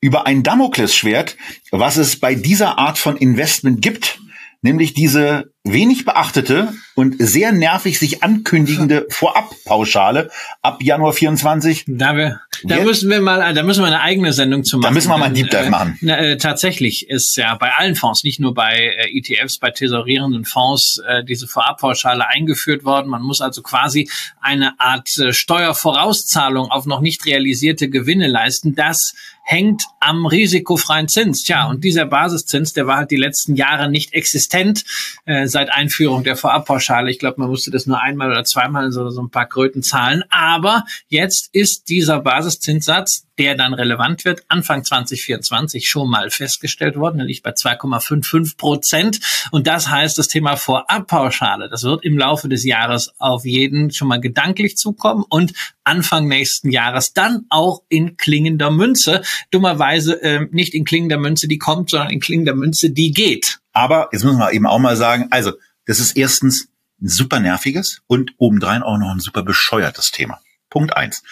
[0.00, 1.36] über ein Damoklesschwert,
[1.70, 4.20] was es bei dieser Art von Investment gibt,
[4.64, 10.30] nämlich diese wenig beachtete und sehr nervig sich ankündigende Vorabpauschale
[10.62, 11.84] ab Januar 24.
[11.86, 14.90] Da, wir, da müssen wir mal, da müssen wir eine eigene Sendung zu machen.
[14.90, 15.98] Da müssen wir mal einen Deep Dive machen.
[16.02, 20.44] Äh, äh, tatsächlich ist ja bei allen Fonds, nicht nur bei äh, ETFs, bei tesorierenden
[20.44, 23.08] Fonds, äh, diese Vorabpauschale eingeführt worden.
[23.08, 24.08] Man muss also quasi
[24.40, 28.74] eine Art äh, Steuervorauszahlung auf noch nicht realisierte Gewinne leisten.
[28.74, 29.12] Das
[29.44, 31.44] hängt am risikofreien Zins.
[31.44, 34.84] Tja, und dieser Basiszins, der war halt die letzten Jahre nicht existent.
[35.26, 37.10] Äh, seit Einführung der Vorabpauschale.
[37.10, 40.24] Ich glaube, man musste das nur einmal oder zweimal so, so ein paar Kröten zahlen.
[40.30, 47.20] Aber jetzt ist dieser Basiszinssatz, der dann relevant wird, Anfang 2024 schon mal festgestellt worden.
[47.20, 49.20] Liegt bei 2,55 Prozent.
[49.50, 54.08] Und das heißt, das Thema Vorabpauschale, das wird im Laufe des Jahres auf jeden schon
[54.08, 55.52] mal gedanklich zukommen und
[55.84, 59.22] Anfang nächsten Jahres dann auch in klingender Münze.
[59.50, 63.58] Dummerweise äh, nicht in klingender Münze, die kommt, sondern in klingender Münze, die geht.
[63.72, 65.52] Aber jetzt müssen wir eben auch mal sagen, also
[65.86, 66.68] das ist erstens
[67.02, 70.40] ein super nerviges und obendrein auch noch ein super bescheuertes Thema.
[70.70, 71.22] Punkt eins.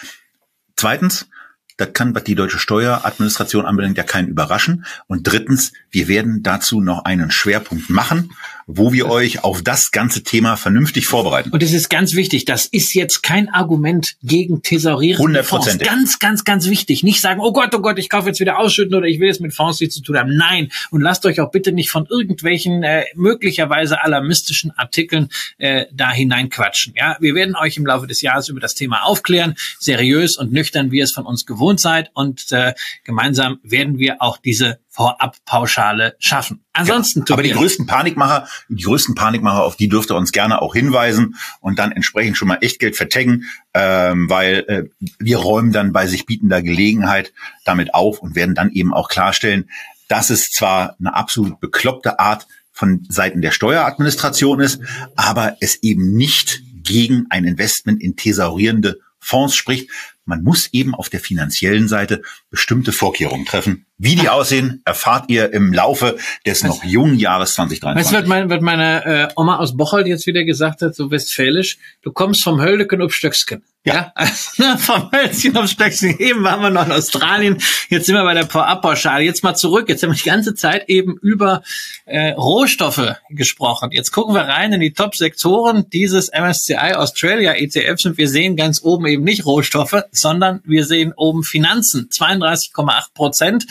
[0.76, 1.28] Zweitens,
[1.76, 4.84] das kann, was die deutsche Steueradministration anbelangt, ja keinen überraschen.
[5.06, 8.32] Und drittens, wir werden dazu noch einen Schwerpunkt machen,
[8.76, 11.50] wo wir euch auf das ganze Thema vernünftig vorbereiten.
[11.50, 15.78] Und es ist ganz wichtig, das ist jetzt kein Argument gegen Thesaurierende Fonds.
[15.78, 17.02] Ganz, ganz, ganz wichtig.
[17.02, 19.40] Nicht sagen, oh Gott, oh Gott, ich kaufe jetzt wieder ausschütten oder ich will es
[19.40, 20.36] mit Fonds nichts zu tun haben.
[20.36, 20.70] Nein.
[20.90, 26.94] Und lasst euch auch bitte nicht von irgendwelchen äh, möglicherweise alarmistischen Artikeln äh, da hineinquatschen.
[26.96, 30.90] Ja, wir werden euch im Laufe des Jahres über das Thema aufklären, seriös und nüchtern,
[30.90, 32.10] wie ihr es von uns gewohnt seid.
[32.14, 36.64] Und äh, gemeinsam werden wir auch diese Vorabpauschale schaffen.
[36.74, 40.60] Ansonsten, ja, aber die größten Panikmacher, die größten Panikmacher, auf die dürft ihr uns gerne
[40.60, 45.92] auch hinweisen und dann entsprechend schon mal Echtgeld vertaggen, ähm, weil äh, wir räumen dann
[45.92, 47.32] bei sich bietender Gelegenheit
[47.64, 49.70] damit auf und werden dann eben auch klarstellen,
[50.08, 54.80] dass es zwar eine absolut bekloppte Art von Seiten der Steueradministration ist,
[55.16, 59.88] aber es eben nicht gegen ein Investment in thesaurierende Fonds spricht.
[60.26, 63.86] Man muss eben auf der finanziellen Seite bestimmte Vorkehrungen treffen.
[63.98, 67.96] Wie die aussehen, erfahrt ihr im Laufe des noch jungen Jahres 2023.
[67.96, 71.10] Weißt du, was, mein, was meine äh, Oma aus Bocholt jetzt wieder gesagt hat, so
[71.10, 71.78] westfälisch?
[72.02, 73.62] Du kommst vom Höldeken auf Stöcksken.
[73.84, 76.18] Ja, ja also, ne, vom Hölzchen auf Stöckchen.
[76.18, 79.24] Eben waren wir noch in Australien, jetzt sind wir bei der Vorabpauschale.
[79.24, 79.88] Jetzt mal zurück.
[79.88, 81.62] Jetzt haben wir die ganze Zeit eben über
[82.04, 83.90] äh, Rohstoffe gesprochen.
[83.92, 88.82] Jetzt gucken wir rein in die Top-Sektoren dieses MSCI Australia ETFs und wir sehen ganz
[88.82, 92.08] oben eben nicht Rohstoffe, sondern wir sehen oben Finanzen.
[92.08, 93.66] 32,8 Prozent.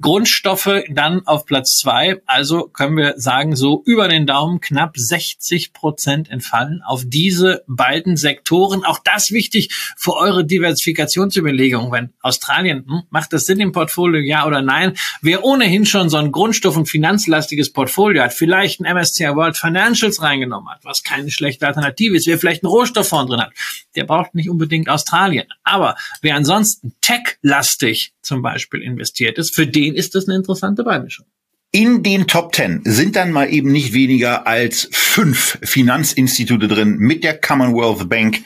[0.00, 2.20] Grundstoffe dann auf Platz zwei.
[2.26, 8.16] Also können wir sagen, so über den Daumen knapp 60 Prozent entfallen auf diese beiden
[8.16, 8.84] Sektoren.
[8.84, 11.92] Auch das wichtig für eure Diversifikationsüberlegung.
[11.92, 14.94] Wenn Australien, hm, macht das Sinn im Portfolio, ja oder nein?
[15.20, 20.22] Wer ohnehin schon so ein Grundstoff- und finanzlastiges Portfolio hat, vielleicht ein MSCI World Financials
[20.22, 23.52] reingenommen hat, was keine schlechte Alternative ist, wer vielleicht einen Rohstofffonds drin hat,
[23.94, 25.46] der braucht nicht unbedingt Australien.
[25.64, 31.26] Aber wer ansonsten tech-lastig zum Beispiel investiert ist, für den ist das eine interessante Beimischung.
[31.70, 37.24] In den Top Ten sind dann mal eben nicht weniger als fünf Finanzinstitute drin mit
[37.24, 38.42] der Commonwealth Bank,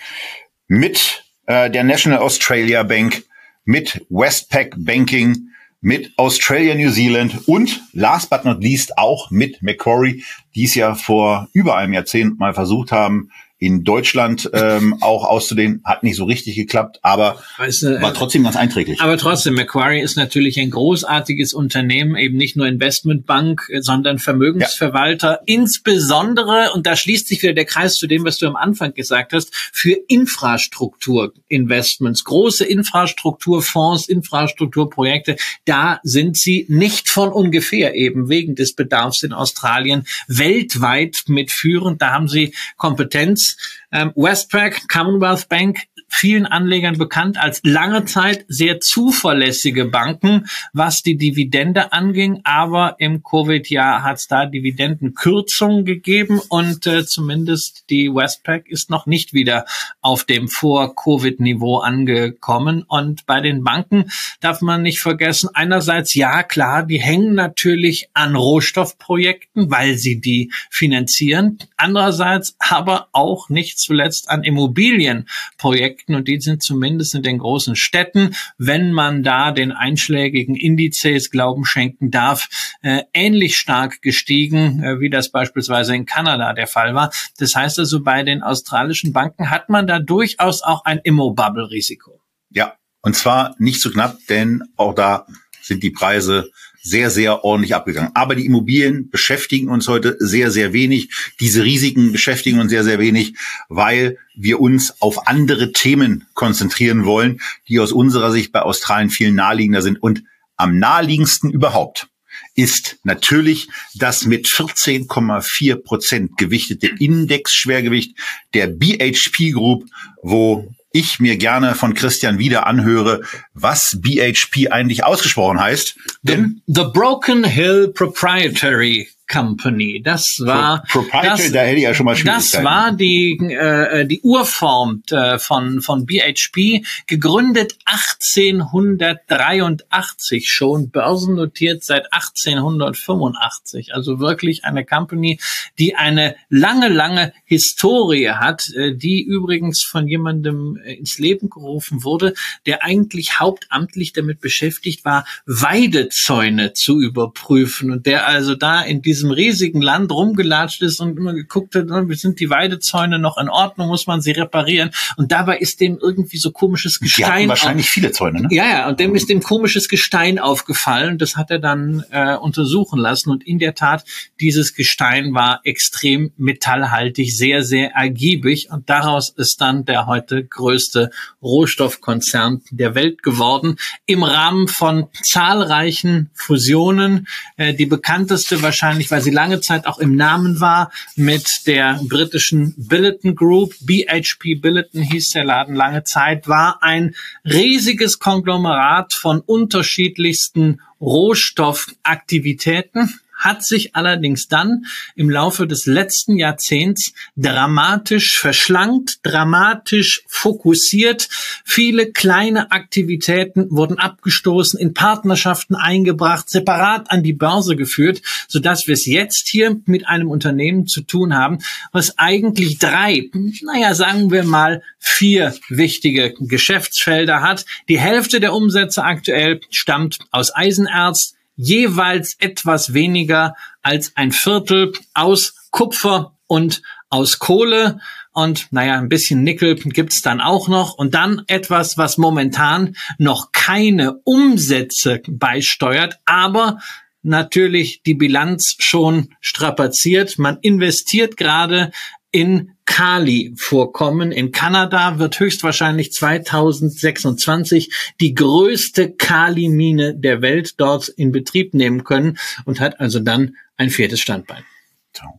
[0.68, 3.24] mit äh, der National Australia Bank,
[3.64, 5.48] mit Westpac Banking,
[5.80, 10.94] mit Australia New Zealand und last but not least auch mit Macquarie, die es ja
[10.94, 15.80] vor über einem Jahrzehnt mal versucht haben, in Deutschland ähm, auch auszudehnen.
[15.84, 19.00] Hat nicht so richtig geklappt, aber weißt du, war trotzdem ganz einträglich.
[19.00, 25.38] Aber trotzdem, Macquarie ist natürlich ein großartiges Unternehmen, eben nicht nur Investmentbank, sondern Vermögensverwalter, ja.
[25.46, 29.32] insbesondere, und da schließt sich wieder der Kreis zu dem, was du am Anfang gesagt
[29.32, 38.74] hast, für Infrastrukturinvestments, große Infrastrukturfonds, Infrastrukturprojekte, da sind sie nicht von ungefähr eben wegen des
[38.74, 42.02] Bedarfs in Australien weltweit mitführend.
[42.02, 43.45] Da haben sie Kompetenz
[43.92, 51.16] ähm, Westpac, Commonwealth Bank, vielen Anlegern bekannt als lange Zeit sehr zuverlässige Banken, was die
[51.16, 52.40] Dividende anging.
[52.44, 59.06] Aber im Covid-Jahr hat es da Dividendenkürzungen gegeben und äh, zumindest die Westpac ist noch
[59.06, 59.66] nicht wieder
[60.00, 62.84] auf dem Vor-Covid-Niveau angekommen.
[62.86, 68.36] Und bei den Banken darf man nicht vergessen, einerseits, ja klar, die hängen natürlich an
[68.36, 71.58] Rohstoffprojekten, weil sie die finanzieren.
[71.76, 78.34] Andererseits aber auch nicht zuletzt an Immobilienprojekten und die sind zumindest in den großen Städten,
[78.58, 82.48] wenn man da den einschlägigen Indizes Glauben schenken darf,
[82.82, 87.12] äh, ähnlich stark gestiegen, äh, wie das beispielsweise in Kanada der Fall war.
[87.38, 92.20] Das heißt also, bei den australischen Banken hat man da durchaus auch ein Immo-Bubble-Risiko.
[92.50, 95.26] Ja, und zwar nicht so knapp, denn auch da
[95.62, 96.50] sind die Preise
[96.86, 98.12] sehr, sehr ordentlich abgegangen.
[98.14, 101.08] Aber die Immobilien beschäftigen uns heute sehr, sehr wenig.
[101.40, 103.34] Diese Risiken beschäftigen uns sehr, sehr wenig,
[103.68, 109.32] weil wir uns auf andere Themen konzentrieren wollen, die aus unserer Sicht bei Australien viel
[109.32, 110.00] naheliegender sind.
[110.00, 110.22] Und
[110.56, 112.08] am naheliegendsten überhaupt
[112.54, 118.16] ist natürlich das mit 14,4 Prozent gewichtete Indexschwergewicht
[118.54, 119.86] der BHP Group,
[120.22, 123.22] wo ich mir gerne von Christian wieder anhöre,
[123.54, 125.96] was BHP eigentlich ausgesprochen heißt.
[126.22, 130.00] Denn the, the Broken Hill Proprietary Company.
[130.04, 134.20] Das war Pro das, da hätte ich ja schon mal Das war die äh, die
[134.20, 143.94] Urform äh, von von BHP, gegründet 1883 schon, börsennotiert seit 1885.
[143.94, 145.40] Also wirklich eine Company,
[145.78, 152.04] die eine lange lange Historie hat, äh, die übrigens von jemandem äh, ins Leben gerufen
[152.04, 152.34] wurde,
[152.64, 159.15] der eigentlich hauptamtlich damit beschäftigt war, Weidezäune zu überprüfen und der also da in diesem
[159.16, 163.88] diesem riesigen Land rumgelatscht ist und immer geguckt hat, sind die Weidezäune noch in Ordnung,
[163.88, 164.90] muss man sie reparieren.
[165.16, 167.44] Und dabei ist dem irgendwie so komisches Gestein.
[167.44, 168.48] Die wahrscheinlich viele Zäune, ne?
[168.50, 171.18] Ja, ja, und dem ist dem komisches Gestein aufgefallen.
[171.18, 173.30] Das hat er dann äh, untersuchen lassen.
[173.30, 174.04] Und in der Tat,
[174.40, 178.68] dieses Gestein war extrem metallhaltig, sehr, sehr ergiebig.
[178.70, 181.10] Und daraus ist dann der heute größte
[181.42, 183.76] Rohstoffkonzern der Welt geworden.
[184.04, 187.26] Im Rahmen von zahlreichen Fusionen.
[187.56, 192.74] Äh, die bekannteste wahrscheinlich, weil sie lange Zeit auch im Namen war, mit der britischen
[192.76, 193.74] Billiton Group.
[193.80, 197.14] BHP Billiton hieß der Laden lange Zeit, war ein
[197.44, 208.36] riesiges Konglomerat von unterschiedlichsten Rohstoffaktivitäten hat sich allerdings dann im Laufe des letzten Jahrzehnts dramatisch
[208.38, 211.28] verschlankt, dramatisch fokussiert.
[211.64, 218.94] Viele kleine Aktivitäten wurden abgestoßen, in Partnerschaften eingebracht, separat an die Börse geführt, sodass wir
[218.94, 221.58] es jetzt hier mit einem Unternehmen zu tun haben,
[221.92, 223.30] was eigentlich drei,
[223.62, 227.66] naja, sagen wir mal vier wichtige Geschäftsfelder hat.
[227.88, 235.54] Die Hälfte der Umsätze aktuell stammt aus Eisenerz, jeweils etwas weniger als ein Viertel aus
[235.70, 238.00] Kupfer und aus Kohle.
[238.32, 240.94] Und naja, ein bisschen Nickel gibt's dann auch noch.
[240.94, 246.78] Und dann etwas, was momentan noch keine Umsätze beisteuert, aber
[247.22, 250.38] natürlich die Bilanz schon strapaziert.
[250.38, 251.90] Man investiert gerade
[252.30, 254.32] in Kali-Vorkommen.
[254.32, 262.38] In Kanada wird höchstwahrscheinlich 2026 die größte Kali-Mine der Welt dort in Betrieb nehmen können
[262.64, 264.64] und hat also dann ein viertes Standbein.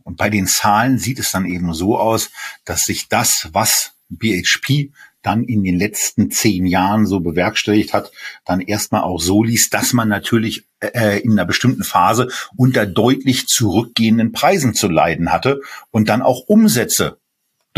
[0.04, 2.30] Und bei den Zahlen sieht es dann eben so aus,
[2.64, 4.90] dass sich das, was BHP
[5.22, 8.12] dann in den letzten zehn Jahren so bewerkstelligt hat,
[8.44, 13.48] dann erstmal auch so liest, dass man natürlich äh, in einer bestimmten Phase unter deutlich
[13.48, 17.17] zurückgehenden Preisen zu leiden hatte und dann auch Umsätze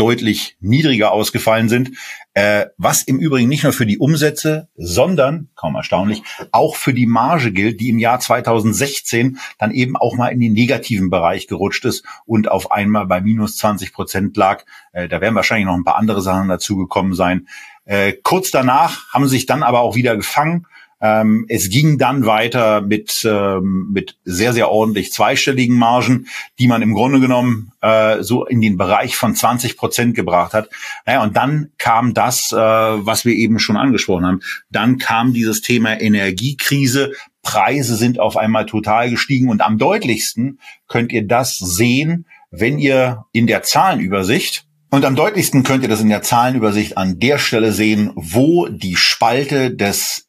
[0.01, 1.91] deutlich niedriger ausgefallen sind,
[2.33, 7.05] äh, was im Übrigen nicht nur für die Umsätze, sondern, kaum erstaunlich, auch für die
[7.05, 11.85] Marge gilt, die im Jahr 2016 dann eben auch mal in den negativen Bereich gerutscht
[11.85, 14.63] ist und auf einmal bei minus 20 Prozent lag.
[14.91, 17.47] Äh, da werden wahrscheinlich noch ein paar andere Sachen dazugekommen sein.
[17.85, 20.65] Äh, kurz danach haben sie sich dann aber auch wieder gefangen
[21.01, 26.27] ähm, es ging dann weiter mit, ähm, mit sehr, sehr ordentlich zweistelligen Margen,
[26.59, 30.69] die man im Grunde genommen äh, so in den Bereich von 20 Prozent gebracht hat.
[31.05, 34.41] Naja, und dann kam das, äh, was wir eben schon angesprochen haben.
[34.69, 37.13] Dann kam dieses Thema Energiekrise.
[37.41, 43.25] Preise sind auf einmal total gestiegen und am deutlichsten könnt ihr das sehen, wenn ihr
[43.31, 47.71] in der Zahlenübersicht und am deutlichsten könnt ihr das in der Zahlenübersicht an der Stelle
[47.71, 50.27] sehen, wo die Spalte des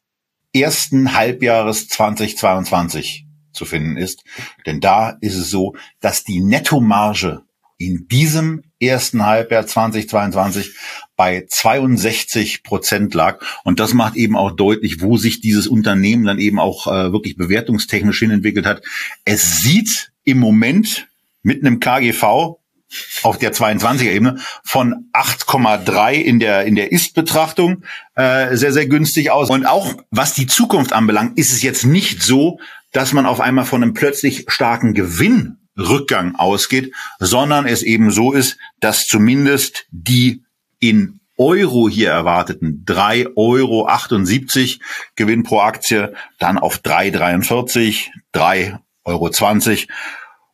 [0.53, 4.23] ersten Halbjahres 2022 zu finden ist.
[4.65, 7.43] Denn da ist es so, dass die Nettomarge
[7.77, 10.75] in diesem ersten Halbjahr 2022
[11.15, 13.43] bei 62 Prozent lag.
[13.63, 17.35] Und das macht eben auch deutlich, wo sich dieses Unternehmen dann eben auch äh, wirklich
[17.35, 18.83] bewertungstechnisch hin entwickelt hat.
[19.25, 21.07] Es sieht im Moment
[21.41, 22.57] mit einem KGV
[23.23, 27.83] auf der 22er Ebene von 8,3 in der in der Ist-Betrachtung
[28.15, 29.49] äh, sehr sehr günstig aus.
[29.49, 32.59] Und auch was die Zukunft anbelangt, ist es jetzt nicht so,
[32.91, 38.57] dass man auf einmal von einem plötzlich starken Gewinnrückgang ausgeht, sondern es eben so ist,
[38.79, 40.43] dass zumindest die
[40.79, 43.89] in Euro hier erwarteten 3,78 Euro
[45.15, 49.29] Gewinn pro Aktie dann auf 3,43, 3,20 Euro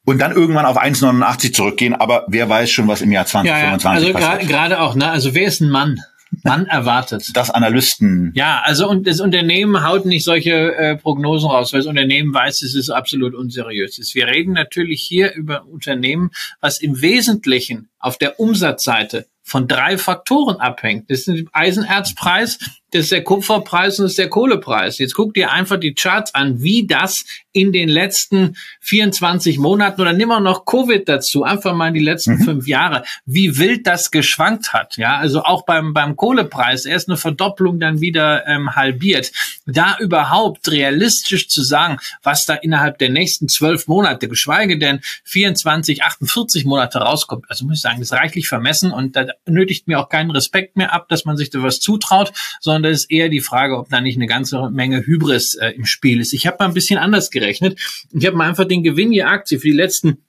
[0.09, 1.93] und dann irgendwann auf 1,89 zurückgehen.
[1.93, 4.29] Aber wer weiß schon, was im Jahr 2025 ja, ja.
[4.31, 4.47] also.
[4.47, 5.09] Gerade auch, ne?
[5.09, 5.99] Also wer ist ein Mann?
[6.43, 7.31] Man erwartet.
[7.33, 8.31] Das Analysten.
[8.35, 12.61] Ja, also und das Unternehmen haut nicht solche äh, Prognosen raus, weil das Unternehmen weiß,
[12.61, 13.99] es ist absolut unseriös.
[14.13, 16.31] Wir reden natürlich hier über Unternehmen,
[16.61, 21.09] was im Wesentlichen auf der Umsatzseite von drei Faktoren abhängt.
[21.09, 22.59] Das ist der Eisenerzpreis,
[22.91, 24.97] das ist der Kupferpreis und das ist der Kohlepreis.
[24.97, 30.13] Jetzt guck dir einfach die Charts an, wie das in den letzten 24 Monaten oder
[30.13, 32.43] nimm auch noch Covid dazu, einfach mal in die letzten mhm.
[32.43, 34.97] fünf Jahre, wie wild das geschwankt hat.
[34.97, 39.31] Ja, also auch beim, beim Kohlepreis, erst eine Verdopplung, dann wieder ähm, halbiert.
[39.65, 46.03] Da überhaupt realistisch zu sagen, was da innerhalb der nächsten zwölf Monate, geschweige denn 24,
[46.03, 49.99] 48 Monate rauskommt, also muss ich sagen, das ist reichlich vermessen und da nötigt mir
[49.99, 53.29] auch keinen Respekt mehr ab, dass man sich da was zutraut, sondern das ist eher
[53.29, 56.33] die Frage, ob da nicht eine ganze Menge Hybris äh, im Spiel ist.
[56.33, 57.79] Ich habe mal ein bisschen anders gerechnet.
[58.11, 60.19] Ich habe mal einfach den Gewinn je Aktie für die letzten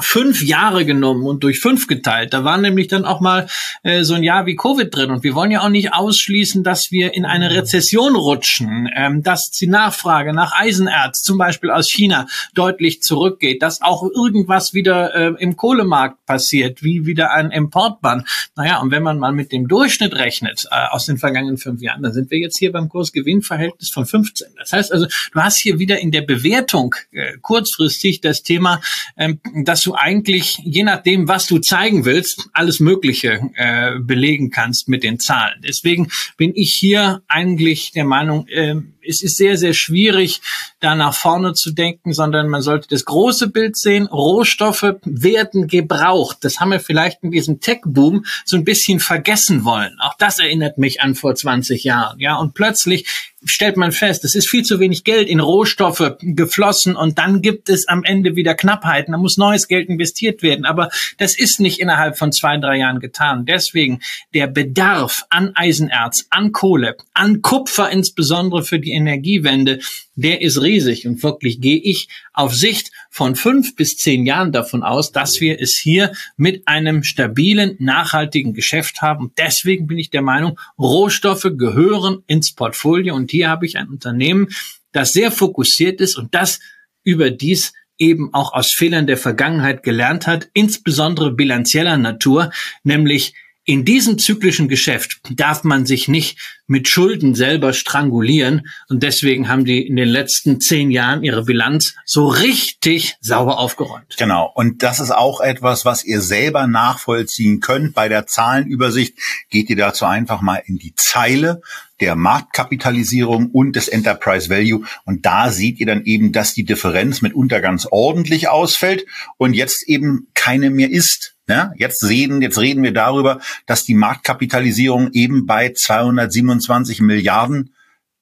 [0.00, 2.32] fünf Jahre genommen und durch fünf geteilt.
[2.32, 3.46] Da war nämlich dann auch mal
[3.82, 5.10] äh, so ein Jahr wie Covid drin.
[5.10, 9.50] Und wir wollen ja auch nicht ausschließen, dass wir in eine Rezession rutschen, ähm, dass
[9.50, 15.34] die Nachfrage nach Eisenerz zum Beispiel aus China deutlich zurückgeht, dass auch irgendwas wieder äh,
[15.38, 18.24] im Kohlemarkt passiert, wie wieder ein Importbann.
[18.56, 22.02] Naja, und wenn man mal mit dem Durchschnitt rechnet äh, aus den vergangenen fünf Jahren,
[22.02, 24.48] dann sind wir jetzt hier beim Kursgewinnverhältnis von 15.
[24.58, 28.80] Das heißt also, du hast hier wieder in der Bewertung äh, kurzfristig das Thema,
[29.18, 34.88] ähm, dass du eigentlich, je nachdem, was du zeigen willst, alles Mögliche äh, belegen kannst
[34.88, 35.60] mit den Zahlen.
[35.66, 38.76] Deswegen bin ich hier eigentlich der Meinung, äh,
[39.06, 40.40] es ist sehr, sehr schwierig,
[40.80, 44.06] da nach vorne zu denken, sondern man sollte das große Bild sehen.
[44.06, 46.38] Rohstoffe werden gebraucht.
[46.42, 49.96] Das haben wir vielleicht in diesem Tech-Boom so ein bisschen vergessen wollen.
[50.00, 52.18] Auch das erinnert mich an vor 20 Jahren.
[52.20, 53.06] Ja, und plötzlich
[53.44, 57.68] stellt man fest, es ist viel zu wenig Geld in Rohstoffe geflossen und dann gibt
[57.68, 59.12] es am Ende wieder Knappheiten.
[59.12, 60.64] Da muss neues Geld investiert werden.
[60.64, 63.44] Aber das ist nicht innerhalb von zwei, drei Jahren getan.
[63.44, 64.00] Deswegen
[64.34, 69.80] der Bedarf an Eisenerz, an Kohle, an Kupfer insbesondere für die die Energiewende,
[70.14, 71.06] der ist riesig.
[71.06, 75.60] Und wirklich gehe ich auf Sicht von fünf bis zehn Jahren davon aus, dass wir
[75.60, 79.32] es hier mit einem stabilen, nachhaltigen Geschäft haben.
[79.36, 83.14] deswegen bin ich der Meinung, Rohstoffe gehören ins Portfolio.
[83.14, 84.48] Und hier habe ich ein Unternehmen,
[84.92, 86.60] das sehr fokussiert ist und das
[87.02, 92.50] überdies eben auch aus Fehlern der Vergangenheit gelernt hat, insbesondere bilanzieller Natur,
[92.82, 93.34] nämlich
[93.72, 98.68] in diesem zyklischen Geschäft darf man sich nicht mit Schulden selber strangulieren.
[98.90, 104.16] Und deswegen haben die in den letzten zehn Jahren ihre Bilanz so richtig sauber aufgeräumt.
[104.18, 104.52] Genau.
[104.54, 107.94] Und das ist auch etwas, was ihr selber nachvollziehen könnt.
[107.94, 109.16] Bei der Zahlenübersicht
[109.48, 111.62] geht ihr dazu einfach mal in die Zeile
[112.00, 114.84] der Marktkapitalisierung und des Enterprise Value.
[115.06, 119.06] Und da seht ihr dann eben, dass die Differenz mitunter ganz ordentlich ausfällt
[119.38, 121.31] und jetzt eben keine mehr ist.
[121.52, 127.74] Ja, jetzt reden, jetzt reden wir darüber, dass die Marktkapitalisierung eben bei 227 Milliarden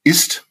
[0.02, 0.46] ist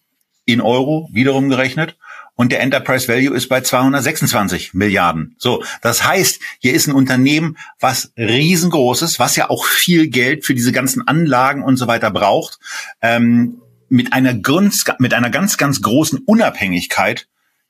[0.46, 1.98] in Euro wiederum gerechnet
[2.36, 5.36] und der Enterprise Value ist bei 226 Milliarden.
[5.40, 10.46] So, das heißt, hier ist ein Unternehmen, was riesengroß ist, was ja auch viel Geld
[10.46, 12.60] für diese ganzen Anlagen und so weiter braucht,
[13.02, 14.40] ähm, mit einer
[15.00, 17.28] mit einer ganz, ganz großen Unabhängigkeit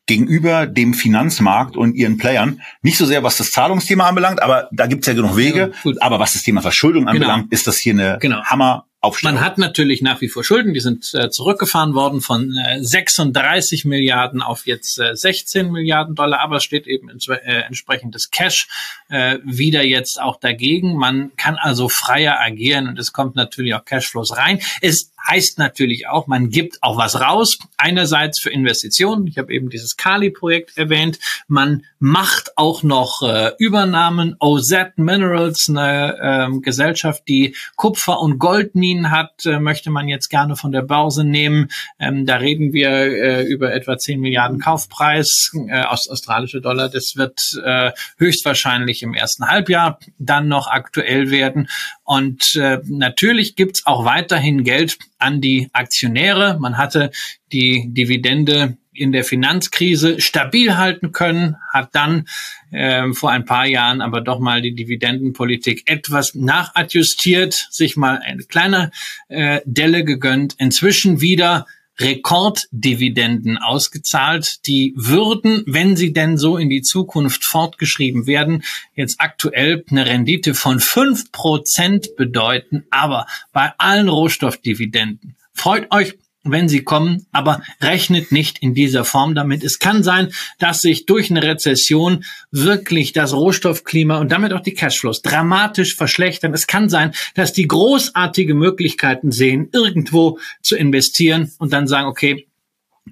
[0.09, 2.61] gegenüber dem Finanzmarkt und ihren Playern.
[2.81, 5.71] Nicht so sehr, was das Zahlungsthema anbelangt, aber da gibt's ja genug Wege.
[5.83, 7.11] Ja, aber was das Thema Verschuldung genau.
[7.11, 8.43] anbelangt, ist das hier eine genau.
[8.43, 9.35] Hammer Aufstellung.
[9.35, 13.85] Man hat natürlich nach wie vor Schulden, die sind äh, zurückgefahren worden von äh, 36
[13.85, 18.67] Milliarden auf jetzt äh, 16 Milliarden Dollar, aber steht eben ins, äh, entsprechendes Cash
[19.07, 20.97] äh, wieder jetzt auch dagegen.
[20.97, 24.59] Man kann also freier agieren und es kommt natürlich auch Cashflows rein.
[24.81, 27.57] Es heißt natürlich auch, man gibt auch was raus.
[27.77, 29.27] Einerseits für Investitionen.
[29.27, 31.19] Ich habe eben dieses Kali-Projekt erwähnt.
[31.47, 34.35] Man macht auch noch äh, Übernahmen.
[34.39, 40.55] OZ Minerals, eine äh, Gesellschaft, die Kupfer und Goldminen hat, äh, möchte man jetzt gerne
[40.55, 41.69] von der Börse nehmen.
[41.99, 46.89] Ähm, da reden wir äh, über etwa 10 Milliarden Kaufpreis äh, aus australische Dollar.
[46.89, 51.67] Das wird äh, höchstwahrscheinlich im ersten Halbjahr dann noch aktuell werden.
[52.09, 56.57] Und äh, natürlich gibt's auch weiterhin Geld an die Aktionäre.
[56.59, 57.11] Man hatte
[57.51, 62.27] die Dividende in der Finanzkrise stabil halten können, hat dann
[62.71, 68.41] äh, vor ein paar Jahren aber doch mal die Dividendenpolitik etwas nachadjustiert, sich mal eine
[68.41, 68.89] kleine
[69.27, 71.67] äh, Delle gegönnt, inzwischen wieder
[71.99, 74.65] Rekorddividenden ausgezahlt.
[74.67, 78.63] Die würden, wenn sie denn so in die Zukunft fortgeschrieben werden,
[78.95, 82.85] jetzt aktuell eine Rendite von fünf Prozent bedeuten.
[82.89, 89.35] Aber bei allen Rohstoffdividenden freut euch wenn sie kommen, aber rechnet nicht in dieser Form
[89.35, 89.63] damit.
[89.63, 94.73] Es kann sein, dass sich durch eine Rezession wirklich das Rohstoffklima und damit auch die
[94.73, 96.53] Cashflows dramatisch verschlechtern.
[96.53, 102.47] Es kann sein, dass die großartige Möglichkeiten sehen, irgendwo zu investieren und dann sagen, okay,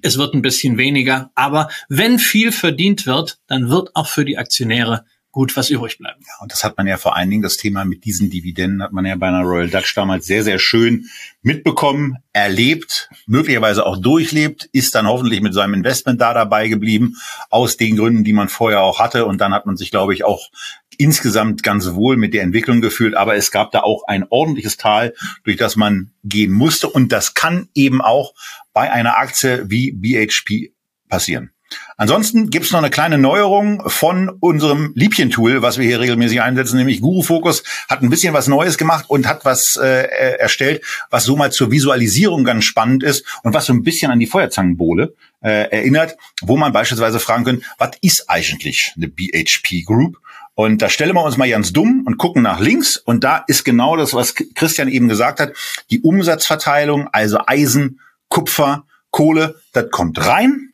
[0.02, 4.38] es wird ein bisschen weniger, aber wenn viel verdient wird, dann wird auch für die
[4.38, 5.04] Aktionäre
[5.38, 6.18] gut was übrig bleiben.
[6.26, 8.90] Ja, und das hat man ja vor allen Dingen, das Thema mit diesen Dividenden hat
[8.90, 11.04] man ja bei einer Royal Dutch damals sehr, sehr schön
[11.42, 17.14] mitbekommen, erlebt, möglicherweise auch durchlebt, ist dann hoffentlich mit seinem Investment da dabei geblieben,
[17.50, 19.26] aus den Gründen, die man vorher auch hatte.
[19.26, 20.50] Und dann hat man sich, glaube ich, auch
[20.96, 23.14] insgesamt ganz wohl mit der Entwicklung gefühlt.
[23.14, 25.14] Aber es gab da auch ein ordentliches Tal,
[25.44, 26.88] durch das man gehen musste.
[26.88, 28.34] Und das kann eben auch
[28.72, 30.72] bei einer Aktie wie BHP
[31.08, 31.52] passieren.
[31.96, 37.00] Ansonsten gibt's noch eine kleine Neuerung von unserem Liebchen-Tool, was wir hier regelmäßig einsetzen, nämlich
[37.00, 41.36] Guru Focus hat ein bisschen was Neues gemacht und hat was äh, erstellt, was so
[41.36, 45.70] mal zur Visualisierung ganz spannend ist und was so ein bisschen an die Feuerzangenbowle äh,
[45.70, 50.18] erinnert, wo man beispielsweise fragen könnte, was ist eigentlich eine BHP Group?
[50.54, 52.96] Und da stellen wir uns mal ganz dumm und gucken nach links.
[52.96, 55.52] Und da ist genau das, was Christian eben gesagt hat.
[55.90, 60.72] Die Umsatzverteilung, also Eisen, Kupfer, Kohle, das kommt rein.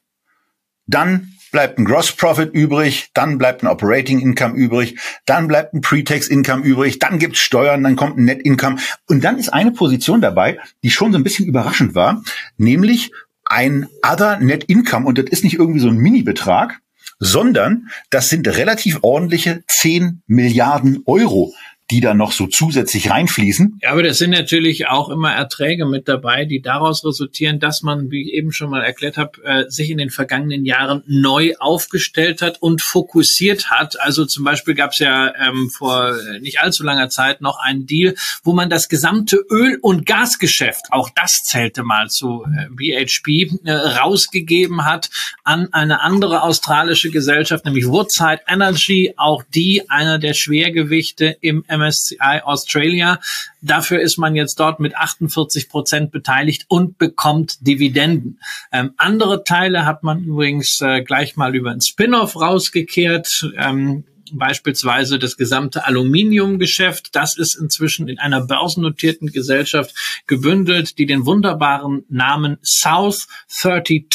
[0.87, 5.80] Dann bleibt ein Gross Profit übrig, dann bleibt ein Operating Income übrig, dann bleibt ein
[5.80, 8.78] Pre-Tax Income übrig, dann gibt's Steuern, dann kommt ein Net Income.
[9.07, 12.22] Und dann ist eine Position dabei, die schon so ein bisschen überraschend war,
[12.57, 13.12] nämlich
[13.45, 15.07] ein Other Net Income.
[15.07, 16.80] Und das ist nicht irgendwie so ein Mini-Betrag,
[17.20, 21.55] sondern das sind relativ ordentliche 10 Milliarden Euro,
[21.91, 23.80] die da noch so zusätzlich reinfließen.
[23.82, 28.11] Ja, aber das sind natürlich auch immer Erträge mit dabei, die daraus resultieren, dass man,
[28.11, 32.41] wie ich eben schon mal erklärt habe, äh, sich in den vergangenen Jahren neu aufgestellt
[32.41, 34.01] hat und fokussiert hat.
[34.01, 38.14] Also zum Beispiel gab es ja ähm, vor nicht allzu langer Zeit noch einen Deal,
[38.43, 43.72] wo man das gesamte Öl- und Gasgeschäft, auch das zählte mal zu äh, BHP, äh,
[43.72, 45.11] rausgegeben hat
[45.43, 52.41] an eine andere australische Gesellschaft, nämlich Woodside Energy, auch die einer der Schwergewichte im MSCI
[52.43, 53.20] Australia.
[53.61, 58.41] Dafür ist man jetzt dort mit 48 Prozent beteiligt und bekommt Dividenden.
[58.72, 63.51] Ähm, andere Teile hat man übrigens äh, gleich mal über ein Spin-off rausgekehrt.
[63.57, 67.14] Ähm, beispielsweise das gesamte Aluminiumgeschäft.
[67.14, 69.95] Das ist inzwischen in einer börsennotierten Gesellschaft
[70.27, 74.07] gebündelt, die den wunderbaren Namen South 32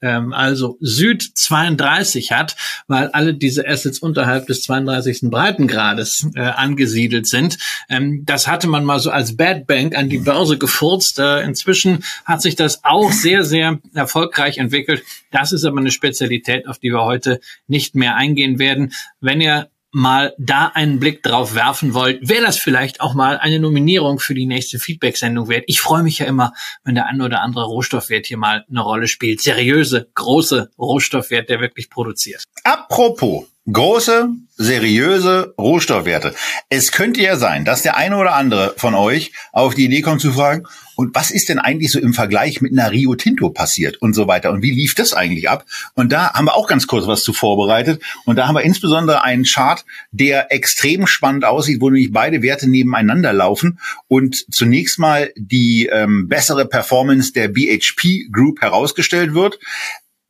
[0.00, 5.30] ähm, also Süd 32 hat, weil alle diese Assets unterhalb des 32.
[5.30, 7.58] Breitengrades äh, angesiedelt sind.
[7.88, 11.18] Ähm, das hatte man mal so als Bad Bank an die Börse gefurzt.
[11.18, 15.02] Äh, inzwischen hat sich das auch sehr, sehr erfolgreich entwickelt.
[15.30, 18.92] Das ist aber eine Spezialität, auf die wir heute nicht mehr eingehen werden.
[19.20, 23.58] Wenn ihr mal da einen Blick drauf werfen wollt, wäre das vielleicht auch mal eine
[23.58, 25.64] Nominierung für die nächste Feedback-Sendung wert.
[25.66, 26.52] Ich freue mich ja immer,
[26.84, 29.40] wenn der ein oder andere Rohstoffwert hier mal eine Rolle spielt.
[29.40, 32.44] Seriöse, große Rohstoffwert, der wirklich produziert.
[32.64, 36.34] Apropos große, seriöse Rohstoffwerte.
[36.68, 40.20] Es könnte ja sein, dass der eine oder andere von euch auf die Idee kommt
[40.20, 40.66] zu fragen,
[40.98, 44.26] und was ist denn eigentlich so im Vergleich mit einer Rio Tinto passiert und so
[44.26, 44.50] weiter?
[44.50, 45.64] Und wie lief das eigentlich ab?
[45.94, 48.02] Und da haben wir auch ganz kurz was zu vorbereitet.
[48.24, 52.68] Und da haben wir insbesondere einen Chart, der extrem spannend aussieht, wo nämlich beide Werte
[52.68, 53.78] nebeneinander laufen
[54.08, 59.60] und zunächst mal die ähm, bessere Performance der BHP Group herausgestellt wird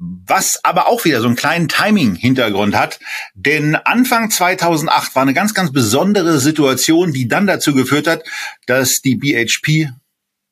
[0.01, 3.01] was aber auch wieder so einen kleinen Timing-Hintergrund hat.
[3.35, 8.23] Denn Anfang 2008 war eine ganz, ganz besondere Situation, die dann dazu geführt hat,
[8.67, 9.89] dass die BHP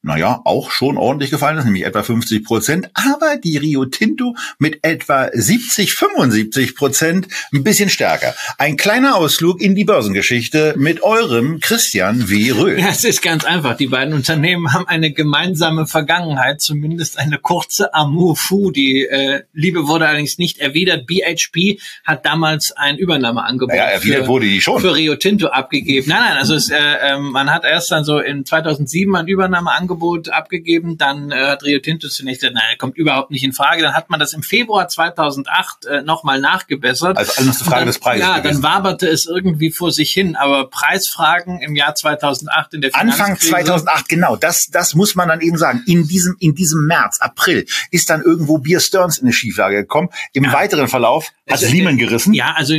[0.07, 4.79] naja, auch schon ordentlich gefallen ist, nämlich etwa 50 Prozent, aber die Rio Tinto mit
[4.83, 8.33] etwa 70, 75 Prozent ein bisschen stärker.
[8.57, 12.53] Ein kleiner Ausflug in die Börsengeschichte mit eurem Christian W.
[12.53, 12.79] Röhl.
[12.79, 13.77] Ja, es ist ganz einfach.
[13.77, 18.71] Die beiden Unternehmen haben eine gemeinsame Vergangenheit, zumindest eine kurze Amour fou.
[18.71, 21.09] Die äh, Liebe wurde allerdings nicht erwidert.
[21.09, 24.81] BHP hat damals ein Übernahmeangebot ja, erwidert für, wurde die schon.
[24.81, 26.09] für Rio Tinto abgegeben.
[26.09, 29.96] Nein, nein, also es, äh, äh, man hat erst dann so in 2007 ein Übernahmeangebot
[29.97, 30.99] Angebot abgegeben.
[30.99, 33.83] Dann äh, hat Rio Tinto zunächst gesagt, nein, kommt überhaupt nicht in Frage.
[33.83, 37.17] Dann hat man das im Februar 2008 äh, nochmal nachgebessert.
[37.17, 38.27] Also alles eine Frage dann, des Preises.
[38.27, 38.63] Ja, gewesen.
[38.63, 40.37] dann waberte es irgendwie vor sich hin.
[40.37, 44.37] Aber Preisfragen im Jahr 2008 in der Anfang 2008, genau.
[44.37, 45.83] Das, das muss man dann eben sagen.
[45.87, 50.09] In diesem, in diesem März, April ist dann irgendwo Beer Stearns in eine Schieflage gekommen.
[50.33, 50.53] Im ja.
[50.53, 52.35] weiteren Verlauf hat also, Lehman gerissen.
[52.35, 52.75] Ja, also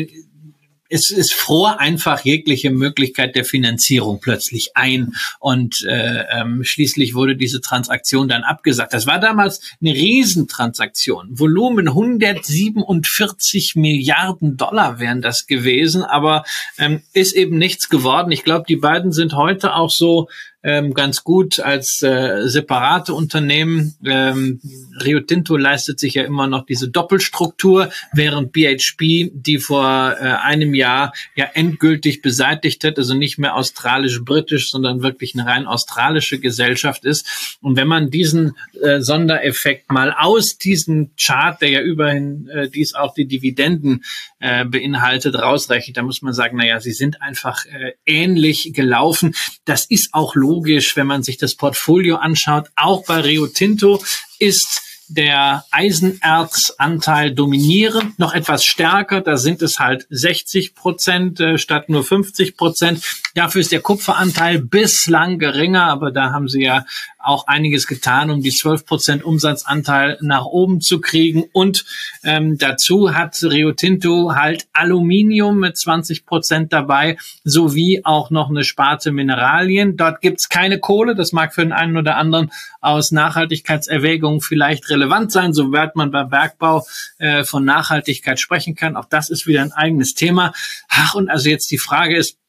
[0.89, 7.35] es ist fror einfach jegliche Möglichkeit der Finanzierung plötzlich ein und äh, ähm, schließlich wurde
[7.35, 8.93] diese Transaktion dann abgesagt.
[8.93, 11.39] Das war damals eine Riesentransaktion.
[11.39, 16.43] Volumen 147 Milliarden Dollar wären das gewesen, aber
[16.77, 18.31] ähm, ist eben nichts geworden.
[18.31, 20.27] Ich glaube, die beiden sind heute auch so
[20.68, 23.95] ähm, ganz gut als äh, separate Unternehmen.
[24.05, 24.59] Ähm,
[25.01, 30.76] Rio Tinto leistet sich ja immer noch diese Doppelstruktur, während BHP, die vor äh, einem
[30.76, 37.05] Jahr ja endgültig beseitigt hat, also nicht mehr australisch-britisch, sondern wirklich eine rein australische Gesellschaft
[37.05, 37.57] ist.
[37.61, 42.93] Und wenn man diesen äh, Sondereffekt mal aus diesem Chart, der ja überhin äh, dies
[42.93, 44.03] auch die Dividenden
[44.39, 49.35] äh, beinhaltet, rausrechnet, dann muss man sagen, naja, sie sind einfach äh, ähnlich gelaufen.
[49.65, 52.67] Das ist auch logisch, wenn man sich das Portfolio anschaut.
[52.75, 54.01] Auch bei Rio Tinto
[54.39, 59.21] ist der Eisenerzanteil dominierend, noch etwas stärker.
[59.21, 63.03] Da sind es halt 60 Prozent äh, statt nur 50 Prozent.
[63.38, 66.88] Dafür ist der Kupferanteil bislang geringer, aber da haben sie ja
[67.19, 71.43] auch einiges getan, um die 12 Prozent Umsatzanteil nach oben zu kriegen.
[71.53, 71.85] Und
[72.23, 78.63] ähm, dazu hat Rio Tinto halt Aluminium mit 20 Prozent dabei, sowie auch noch eine
[78.63, 79.97] Sparte Mineralien.
[79.97, 81.13] Dort gibt's keine Kohle.
[81.13, 86.29] Das mag für den einen oder anderen aus Nachhaltigkeitserwägungen vielleicht relevant sein, soweit man beim
[86.29, 86.88] Bergbau
[87.19, 88.95] äh, von Nachhaltigkeit sprechen kann.
[88.95, 90.53] Auch das ist wieder ein eigenes Thema.
[90.89, 92.39] Ach, und also jetzt die Frage ist,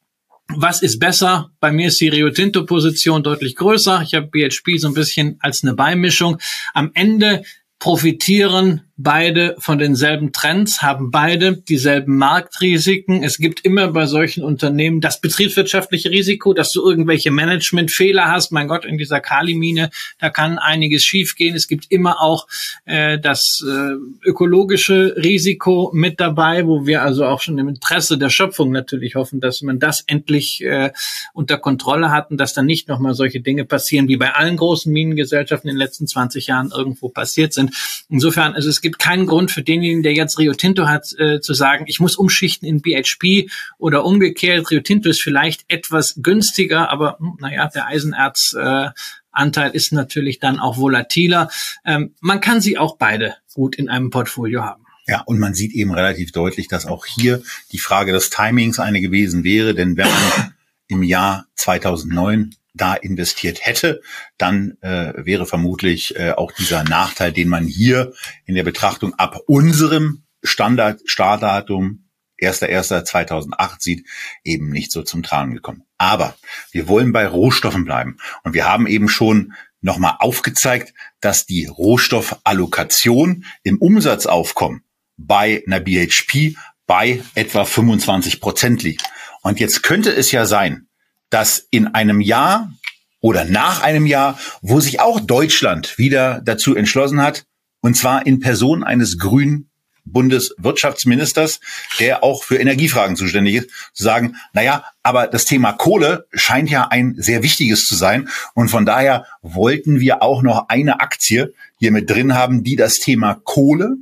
[0.55, 1.51] was ist besser?
[1.61, 4.03] Bei mir ist die Rio Tinto Position deutlich größer.
[4.03, 6.39] Ich habe BHP so ein bisschen als eine Beimischung.
[6.75, 7.43] Am Ende
[7.79, 13.23] profitieren beide von denselben Trends, haben beide dieselben Marktrisiken.
[13.23, 18.51] Es gibt immer bei solchen Unternehmen das betriebswirtschaftliche Risiko, dass du irgendwelche Managementfehler hast.
[18.51, 21.55] Mein Gott, in dieser Kalimine, da kann einiges schiefgehen.
[21.55, 22.49] Es gibt immer auch
[22.87, 28.31] äh, das äh, ökologische Risiko mit dabei, wo wir also auch schon im Interesse der
[28.31, 30.91] Schöpfung natürlich hoffen, dass man das endlich äh,
[31.35, 34.93] unter Kontrolle hat und dass dann nicht nochmal solche Dinge passieren, wie bei allen großen
[34.93, 37.77] Minengesellschaften in den letzten 20 Jahren irgendwo passiert sind.
[38.09, 41.53] Insofern, also es gibt keinen Grund für denjenigen, der jetzt Rio Tinto hat, äh, zu
[41.53, 44.71] sagen, ich muss umschichten in BHP oder umgekehrt.
[44.71, 48.89] Rio Tinto ist vielleicht etwas günstiger, aber hm, naja, der Eisenerz äh,
[49.31, 51.51] Anteil ist natürlich dann auch volatiler.
[51.85, 54.85] Ähm, man kann sie auch beide gut in einem Portfolio haben.
[55.07, 59.03] Ja, und man sieht eben relativ deutlich, dass auch hier die Frage des Timings eine
[59.03, 60.55] gewesen wäre, denn wenn man
[60.89, 64.01] im Jahr 2009 da investiert hätte,
[64.37, 68.13] dann äh, wäre vermutlich äh, auch dieser Nachteil, den man hier
[68.45, 72.09] in der Betrachtung ab unserem Standard Startdatum
[72.41, 74.07] 1.1.2008 sieht,
[74.45, 75.83] eben nicht so zum Tragen gekommen.
[75.99, 76.37] Aber
[76.71, 78.19] wir wollen bei Rohstoffen bleiben.
[78.45, 84.83] Und wir haben eben schon nochmal aufgezeigt, dass die Rohstoffallokation im Umsatzaufkommen
[85.17, 86.57] bei einer BHP
[86.87, 89.03] bei etwa 25 Prozent liegt.
[89.43, 90.88] Und jetzt könnte es ja sein,
[91.31, 92.73] dass in einem Jahr
[93.21, 97.45] oder nach einem Jahr, wo sich auch Deutschland wieder dazu entschlossen hat,
[97.81, 99.71] und zwar in Person eines grünen
[100.13, 101.61] Bundeswirtschaftsministers,
[101.99, 106.89] der auch für Energiefragen zuständig ist, zu sagen, naja, aber das Thema Kohle scheint ja
[106.89, 108.29] ein sehr wichtiges zu sein.
[108.55, 112.95] Und von daher wollten wir auch noch eine Aktie hier mit drin haben, die das
[112.95, 113.97] Thema Kohle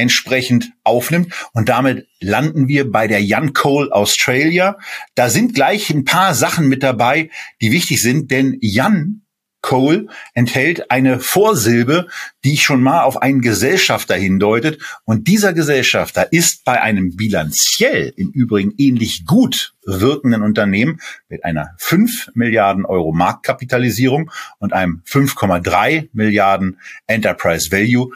[0.00, 1.32] entsprechend aufnimmt.
[1.52, 4.78] Und damit landen wir bei der Jan Cole Australia.
[5.14, 7.30] Da sind gleich ein paar Sachen mit dabei,
[7.60, 9.22] die wichtig sind, denn Jan
[9.62, 12.06] Cole enthält eine Vorsilbe,
[12.44, 14.80] die schon mal auf einen Gesellschafter hindeutet.
[15.04, 21.74] Und dieser Gesellschafter ist bei einem bilanziell im Übrigen ähnlich gut wirkenden Unternehmen mit einer
[21.78, 28.10] 5 Milliarden Euro Marktkapitalisierung und einem 5,3 Milliarden Enterprise Value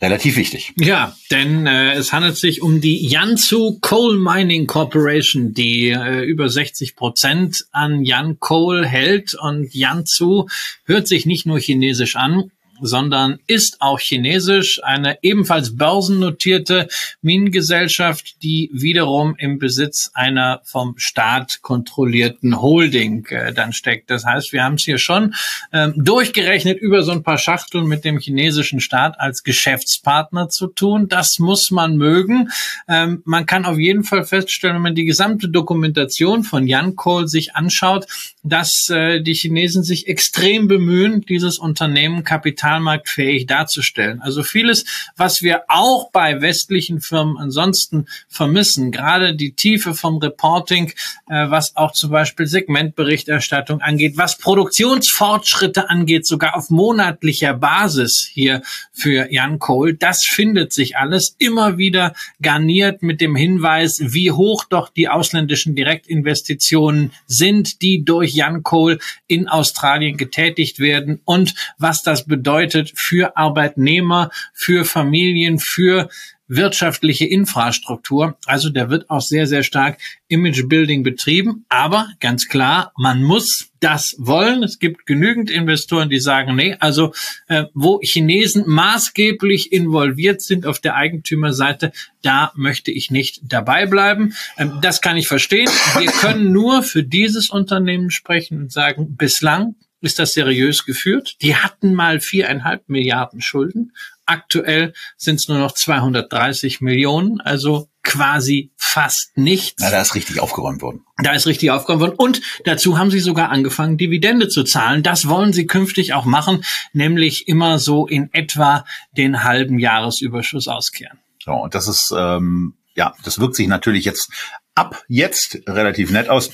[0.00, 0.72] relativ wichtig.
[0.78, 6.48] Ja, denn äh, es handelt sich um die Yansu Coal Mining Corporation, die äh, über
[6.48, 9.34] 60 Prozent an Yan Coal hält.
[9.34, 10.46] Und Yansu
[10.84, 12.50] hört sich nicht nur chinesisch an,
[12.80, 16.88] sondern ist auch chinesisch, eine ebenfalls börsennotierte
[17.22, 24.10] Minengesellschaft, die wiederum im Besitz einer vom Staat kontrollierten Holding äh, dann steckt.
[24.10, 25.34] Das heißt, wir haben es hier schon
[25.72, 31.08] ähm, durchgerechnet über so ein paar Schachteln mit dem chinesischen Staat als Geschäftspartner zu tun.
[31.08, 32.50] Das muss man mögen.
[32.88, 37.28] Ähm, man kann auf jeden Fall feststellen, wenn man die gesamte Dokumentation von Yan Kohl
[37.28, 38.06] sich anschaut,
[38.42, 44.20] dass äh, die Chinesen sich extrem bemühen, dieses Unternehmen kapital kapitalmarktfähig darzustellen.
[44.20, 44.84] Also vieles,
[45.16, 50.92] was wir auch bei westlichen Firmen ansonsten vermissen, gerade die Tiefe vom Reporting,
[51.28, 58.62] äh, was auch zum Beispiel Segmentberichterstattung angeht, was Produktionsfortschritte angeht, sogar auf monatlicher Basis hier
[58.92, 64.64] für Jan Kohl, das findet sich alles immer wieder garniert mit dem Hinweis, wie hoch
[64.64, 72.02] doch die ausländischen Direktinvestitionen sind, die durch Jan Kohl in Australien getätigt werden und was
[72.02, 76.08] das bedeutet bedeutet für Arbeitnehmer, für Familien, für
[76.48, 78.36] wirtschaftliche Infrastruktur.
[78.46, 79.98] Also der wird auch sehr, sehr stark
[80.28, 81.66] Image-Building betrieben.
[81.68, 84.62] Aber ganz klar, man muss das wollen.
[84.62, 87.12] Es gibt genügend Investoren, die sagen, nee, also
[87.48, 91.92] äh, wo Chinesen maßgeblich involviert sind auf der Eigentümerseite,
[92.22, 94.34] da möchte ich nicht dabei bleiben.
[94.56, 95.68] Ähm, das kann ich verstehen.
[95.98, 101.36] Wir können nur für dieses Unternehmen sprechen und sagen, bislang ist das seriös geführt.
[101.42, 103.92] Die hatten mal viereinhalb Milliarden Schulden.
[104.26, 109.82] Aktuell sind es nur noch 230 Millionen, also quasi fast nichts.
[109.82, 111.04] Na, da ist richtig aufgeräumt worden.
[111.22, 112.14] Da ist richtig aufgeräumt worden.
[112.16, 115.02] Und dazu haben sie sogar angefangen, Dividende zu zahlen.
[115.02, 121.18] Das wollen sie künftig auch machen, nämlich immer so in etwa den halben Jahresüberschuss auskehren.
[121.44, 124.30] So, und das ist, ähm, ja, das wirkt sich natürlich jetzt
[124.74, 126.50] ab jetzt relativ nett aus.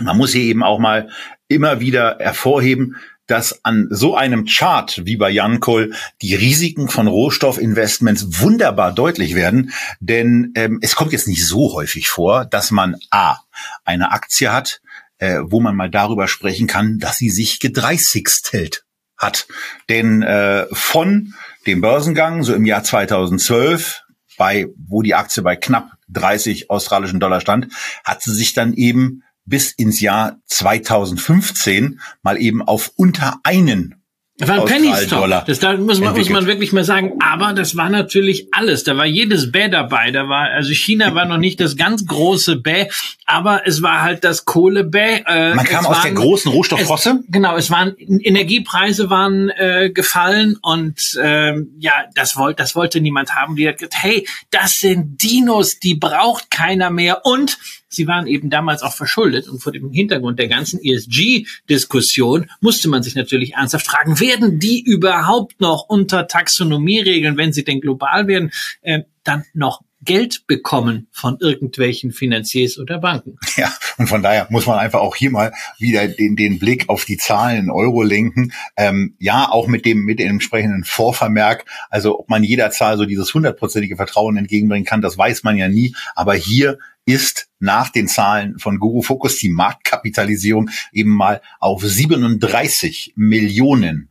[0.00, 1.08] Man muss hier eben auch mal
[1.48, 8.40] immer wieder hervorheben, dass an so einem Chart wie bei Jankol die Risiken von Rohstoffinvestments
[8.40, 9.72] wunderbar deutlich werden.
[10.00, 13.38] Denn ähm, es kommt jetzt nicht so häufig vor, dass man A,
[13.84, 14.82] eine Aktie hat,
[15.18, 18.84] äh, wo man mal darüber sprechen kann, dass sie sich gedreißigstelt
[19.16, 19.46] hat.
[19.88, 21.34] Denn äh, von
[21.66, 24.02] dem Börsengang, so im Jahr 2012,
[24.36, 27.68] bei, wo die Aktie bei knapp 30 australischen Dollar stand,
[28.04, 34.04] hat sie sich dann eben bis ins Jahr 2015 mal eben auf unter einen
[34.36, 35.46] das war ein Penny Stock.
[35.46, 37.12] Das da muss man, muss man wirklich mal sagen.
[37.20, 38.82] Aber das war natürlich alles.
[38.82, 40.10] Da war jedes Bä dabei.
[40.10, 42.88] Da war, also China war noch nicht das ganz große Bä,
[43.26, 45.22] aber es war halt das Kohlebä.
[45.24, 47.20] Äh, man kam aus waren, der großen Rohstoffrosse.
[47.28, 53.36] genau, es waren, Energiepreise waren äh, gefallen und ähm, ja, das wollte, das wollte niemand
[53.36, 53.54] haben.
[53.54, 57.56] Die hat gesagt, hey, das sind Dinos, die braucht keiner mehr und
[57.94, 63.02] sie waren eben damals auch verschuldet und vor dem Hintergrund der ganzen ESG-Diskussion musste man
[63.02, 68.52] sich natürlich ernsthaft fragen, werden die überhaupt noch unter Taxonomieregeln, wenn sie denn global werden,
[68.82, 73.36] äh, dann noch Geld bekommen von irgendwelchen Finanziers oder Banken.
[73.56, 77.04] Ja, und von daher muss man einfach auch hier mal wieder den, den Blick auf
[77.04, 78.52] die Zahlen Euro lenken.
[78.76, 81.64] Ähm, ja, auch mit dem, mit dem entsprechenden Vorvermerk.
[81.88, 85.68] Also, ob man jeder Zahl so dieses hundertprozentige Vertrauen entgegenbringen kann, das weiß man ja
[85.68, 85.94] nie.
[86.16, 93.12] Aber hier ist nach den Zahlen von Guru Focus die Marktkapitalisierung eben mal auf 37
[93.16, 94.10] Millionen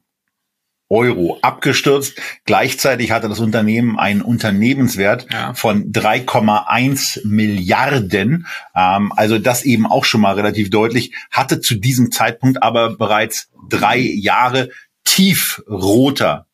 [0.94, 2.22] Euro abgestürzt.
[2.46, 5.54] Gleichzeitig hatte das Unternehmen einen Unternehmenswert ja.
[5.56, 8.46] von 3,1 Milliarden.
[8.76, 13.50] Ähm, also das eben auch schon mal relativ deutlich, hatte zu diesem Zeitpunkt aber bereits
[13.68, 14.70] drei Jahre
[15.04, 16.46] tiefroter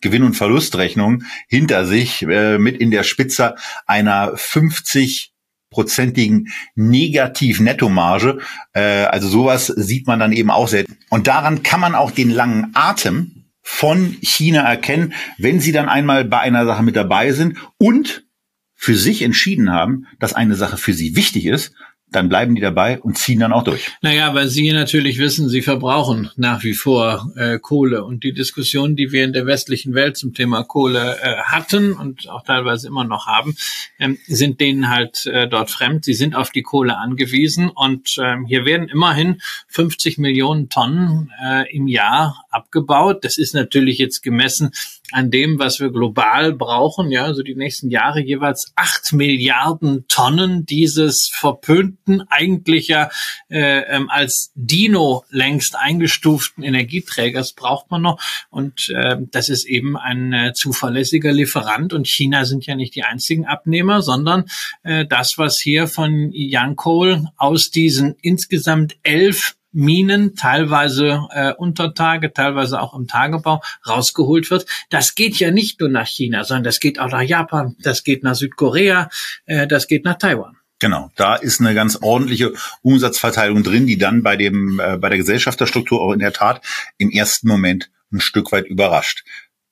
[0.00, 5.32] Gewinn- und Verlustrechnung hinter sich äh, mit in der Spitze einer 50
[5.70, 8.38] prozentigen Negativ-Nettomarge.
[8.74, 10.98] Äh, also sowas sieht man dann eben auch selten.
[11.08, 13.37] Und daran kann man auch den langen Atem
[13.70, 18.26] von China erkennen, wenn sie dann einmal bei einer Sache mit dabei sind und
[18.74, 21.74] für sich entschieden haben, dass eine Sache für sie wichtig ist
[22.10, 23.90] dann bleiben die dabei und ziehen dann auch durch.
[24.00, 28.04] Naja, weil sie natürlich wissen, sie verbrauchen nach wie vor äh, Kohle.
[28.04, 32.28] Und die Diskussion, die wir in der westlichen Welt zum Thema Kohle äh, hatten und
[32.28, 33.56] auch teilweise immer noch haben,
[33.98, 36.04] ähm, sind denen halt äh, dort fremd.
[36.04, 37.68] Sie sind auf die Kohle angewiesen.
[37.68, 43.24] Und ähm, hier werden immerhin 50 Millionen Tonnen äh, im Jahr abgebaut.
[43.24, 44.70] Das ist natürlich jetzt gemessen
[45.12, 50.66] an dem, was wir global brauchen, ja, also die nächsten Jahre jeweils acht Milliarden Tonnen
[50.66, 53.10] dieses verpönten, eigentlich ja
[53.48, 58.20] äh, ähm, als Dino längst eingestuften Energieträgers braucht man noch.
[58.50, 61.92] Und äh, das ist eben ein äh, zuverlässiger Lieferant.
[61.92, 64.44] Und China sind ja nicht die einzigen Abnehmer, sondern
[64.82, 72.32] äh, das, was hier von Yancoal aus diesen insgesamt elf Minen, teilweise äh, unter Tage,
[72.32, 74.66] teilweise auch im Tagebau rausgeholt wird.
[74.90, 78.22] Das geht ja nicht nur nach China, sondern das geht auch nach Japan, das geht
[78.22, 79.10] nach Südkorea,
[79.46, 80.56] äh, das geht nach Taiwan.
[80.80, 82.52] Genau, da ist eine ganz ordentliche
[82.82, 86.64] Umsatzverteilung drin, die dann bei dem äh, bei der Gesellschafterstruktur auch in der Tat
[86.98, 89.24] im ersten Moment ein Stück weit überrascht.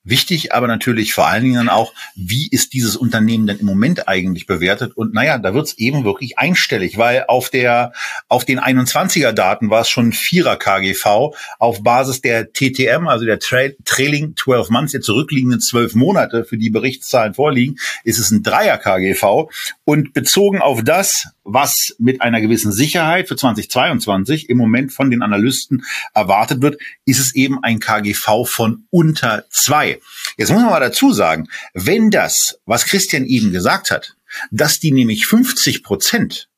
[0.07, 4.47] Wichtig aber natürlich vor allen Dingen auch, wie ist dieses Unternehmen denn im Moment eigentlich
[4.47, 4.97] bewertet?
[4.97, 7.93] Und naja, da wird's eben wirklich einstellig, weil auf der
[8.29, 13.41] auf den 21er Daten war es schon Vierer KGV auf Basis der TTM, also der
[13.41, 18.45] Tra Trailing 12 Months, der zurückliegenden zwölf Monate, für die Berichtszahlen vorliegen, ist es ein
[18.45, 19.51] Dreier KGV.
[19.85, 25.23] Und bezogen auf das, was mit einer gewissen Sicherheit für 2022 im Moment von den
[25.23, 25.85] Analysten
[26.15, 29.96] erwartet wird, ist es eben ein KGV von unter zwei.
[30.37, 34.17] Jetzt muss man mal dazu sagen, wenn das, was Christian eben gesagt hat,
[34.51, 36.49] dass die nämlich 50 Prozent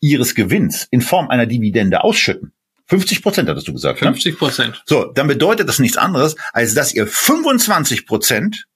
[0.00, 2.52] ihres Gewinns in Form einer Dividende ausschütten,
[2.86, 4.00] 50 Prozent hattest du gesagt.
[4.00, 4.74] 50 Prozent.
[4.74, 4.80] Ne?
[4.84, 8.66] So, dann bedeutet das nichts anderes, als dass ihr 25 Prozent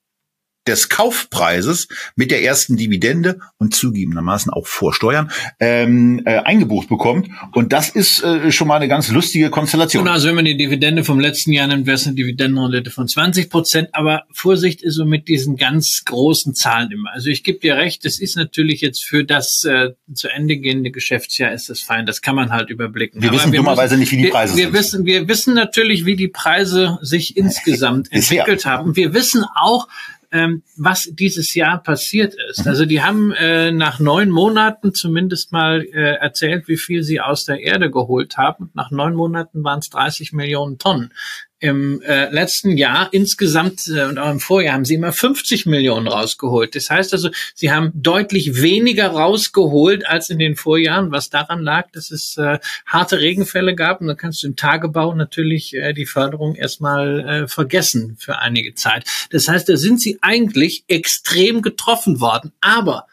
[0.66, 7.28] des Kaufpreises mit der ersten Dividende und zugegebenermaßen auch Vorsteuern ähm, äh, eingebucht bekommt.
[7.52, 10.04] Und das ist äh, schon mal eine ganz lustige Konstellation.
[10.04, 13.08] Genau, also wenn man die Dividende vom letzten Jahr nimmt, wäre es eine Dividendenrendite von
[13.08, 13.88] 20 Prozent.
[13.92, 17.12] Aber Vorsicht ist so mit diesen ganz großen Zahlen immer.
[17.12, 20.90] Also ich gebe dir recht, das ist natürlich jetzt für das äh, zu Ende gehende
[20.90, 22.06] Geschäftsjahr ist das fein.
[22.06, 23.22] Das kann man halt überblicken.
[23.22, 25.04] Wir Aber wissen wir dummerweise nicht, wie die Preise wir, wir sind.
[25.04, 28.96] Wissen, wir wissen natürlich, wie die Preise sich insgesamt entwickelt haben.
[28.96, 29.88] Wir wissen auch,
[30.32, 32.64] ähm, was dieses Jahr passiert ist.
[32.64, 32.68] Mhm.
[32.68, 37.44] Also die haben äh, nach neun Monaten zumindest mal äh, erzählt, wie viel sie aus
[37.44, 38.70] der Erde geholt haben.
[38.74, 41.12] nach neun Monaten waren es 30 Millionen Tonnen.
[41.58, 46.06] Im äh, letzten Jahr insgesamt äh, und auch im Vorjahr haben sie immer 50 Millionen
[46.06, 46.74] rausgeholt.
[46.74, 51.90] Das heißt also, sie haben deutlich weniger rausgeholt als in den Vorjahren, was daran lag,
[51.92, 54.02] dass es äh, harte Regenfälle gab.
[54.02, 58.74] Und dann kannst du im Tagebau natürlich äh, die Förderung erstmal äh, vergessen für einige
[58.74, 59.06] Zeit.
[59.30, 62.52] Das heißt, da sind sie eigentlich extrem getroffen worden.
[62.60, 63.06] Aber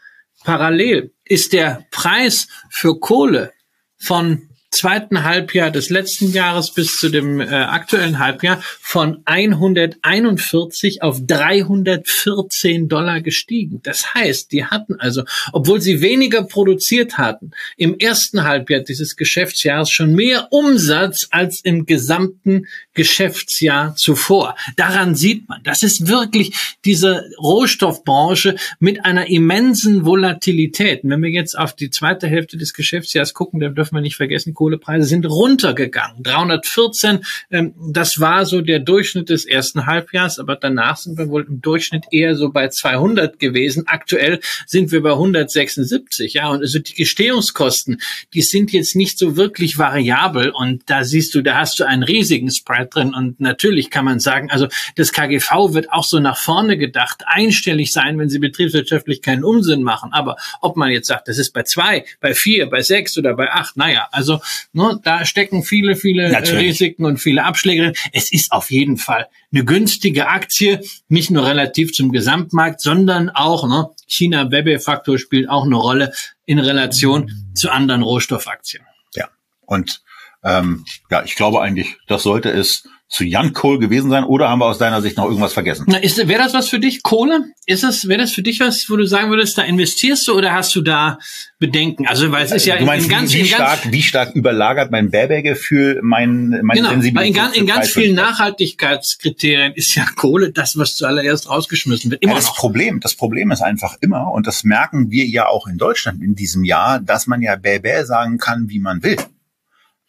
[0.44, 3.52] parallel ist der Preis für Kohle
[3.96, 11.20] von zweiten Halbjahr des letzten Jahres bis zu dem äh, aktuellen Halbjahr von 141 auf
[11.26, 13.80] 314 Dollar gestiegen.
[13.82, 15.22] Das heißt, die hatten also,
[15.52, 21.86] obwohl sie weniger produziert hatten, im ersten Halbjahr dieses Geschäftsjahres schon mehr Umsatz als im
[21.86, 24.56] gesamten Geschäftsjahr zuvor.
[24.76, 26.52] Daran sieht man, das ist wirklich
[26.84, 31.00] diese Rohstoffbranche mit einer immensen Volatilität.
[31.02, 34.54] wenn wir jetzt auf die zweite Hälfte des Geschäftsjahres gucken, dann dürfen wir nicht vergessen,
[34.64, 36.22] Kohlepreise sind runtergegangen.
[36.22, 41.44] 314, ähm, das war so der Durchschnitt des ersten Halbjahres, aber danach sind wir wohl
[41.46, 43.84] im Durchschnitt eher so bei 200 gewesen.
[43.86, 48.00] Aktuell sind wir bei 176, ja, und also die Gestehungskosten,
[48.32, 52.02] die sind jetzt nicht so wirklich variabel und da siehst du, da hast du einen
[52.02, 56.38] riesigen Spread drin und natürlich kann man sagen, also das KGV wird auch so nach
[56.38, 61.28] vorne gedacht, einstellig sein, wenn sie betriebswirtschaftlich keinen Unsinn machen, aber ob man jetzt sagt,
[61.28, 64.40] das ist bei zwei, bei vier, bei sechs oder bei acht, naja, also
[64.72, 66.68] Ne, da stecken viele, viele äh, Natürlich.
[66.68, 67.94] Risiken und viele Abschläge drin.
[68.12, 73.68] Es ist auf jeden Fall eine günstige Aktie, nicht nur relativ zum Gesamtmarkt, sondern auch,
[73.68, 76.12] ne, China Webbe-Faktor spielt auch eine Rolle
[76.46, 78.82] in Relation zu anderen Rohstoffaktien.
[79.14, 79.28] Ja,
[79.62, 80.02] und
[80.42, 84.60] ähm, ja, ich glaube eigentlich, das sollte es zu Jan Kohl gewesen sein oder haben
[84.60, 85.84] wir aus deiner Sicht noch irgendwas vergessen?
[85.86, 87.44] Na, ist, wäre das was für dich, Kohle?
[87.66, 90.52] Ist das, wäre das für dich was, wo du sagen würdest, da investierst du oder
[90.52, 91.18] hast du da
[91.58, 92.06] Bedenken?
[92.06, 94.90] Also, weil es ist ja du meinst, in, ganz, wie, wie stark, wie stark überlagert
[94.90, 97.28] mein Bärbergefühl mein, mein genau, Sensibilität?
[97.28, 102.22] In, ganz, in ganz vielen Nachhaltigkeitskriterien ist ja Kohle das, was zuallererst rausgeschmissen wird.
[102.22, 102.56] Immer ja, das noch.
[102.56, 106.34] Problem, das Problem ist einfach immer, und das merken wir ja auch in Deutschland in
[106.34, 109.18] diesem Jahr, dass man ja Bärbär sagen kann, wie man will.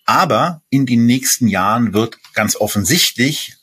[0.05, 3.55] Aber in den nächsten Jahren wird ganz offensichtlich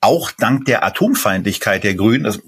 [0.00, 2.40] auch dank der Atomfeindlichkeit der Grünen, das,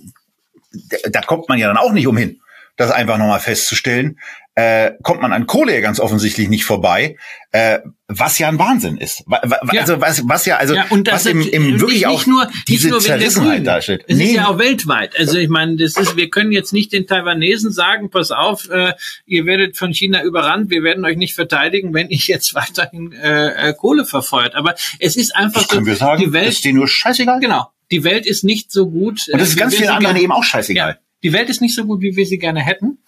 [1.10, 2.40] da kommt man ja dann auch nicht umhin,
[2.76, 4.18] das einfach nochmal festzustellen,
[4.58, 7.16] äh, kommt man an Kohle ja ganz offensichtlich nicht vorbei,
[7.52, 7.78] äh,
[8.08, 9.22] was ja ein Wahnsinn ist.
[9.30, 9.82] Ja.
[9.82, 12.50] Also was, was ja also ja, und das was im, im wirklich nicht auch nur,
[12.66, 14.04] diese nur Zerrissenheit darstellt.
[14.08, 14.24] Es nee.
[14.24, 15.16] ist ja auch weltweit.
[15.16, 18.94] Also ich meine, das ist, wir können jetzt nicht den Taiwanesen sagen, pass auf, äh,
[19.26, 23.68] ihr werdet von China überrannt, wir werden euch nicht verteidigen, wenn ich jetzt weiterhin äh,
[23.68, 24.56] äh Kohle verfeuert.
[24.56, 27.38] Aber es ist einfach das so, wir sagen, die Welt ist dir nur scheißegal.
[27.38, 27.68] Genau.
[27.92, 29.20] Die Welt ist nicht so gut.
[29.30, 30.90] Und das ist ganz vielen anderen eben auch scheißegal.
[30.94, 32.98] Ja, die Welt ist nicht so gut, wie wir sie gerne hätten.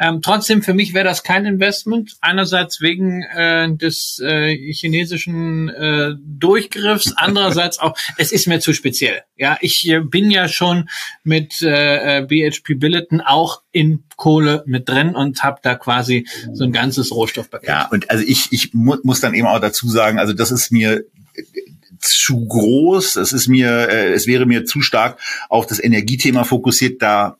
[0.00, 2.16] Ähm, trotzdem, für mich wäre das kein Investment.
[2.22, 9.20] Einerseits wegen äh, des äh, chinesischen äh, Durchgriffs, andererseits auch, es ist mir zu speziell.
[9.36, 10.88] Ja, ich äh, bin ja schon
[11.22, 16.72] mit äh, BHP Billiton auch in Kohle mit drin und habe da quasi so ein
[16.72, 17.68] ganzes Rohstoffpaket.
[17.68, 20.72] Ja, und also ich, ich mu muss dann eben auch dazu sagen, also das ist
[20.72, 21.04] mir
[21.98, 25.20] zu groß, es ist mir, äh, es wäre mir zu stark
[25.50, 27.36] auf das Energiethema fokussiert, da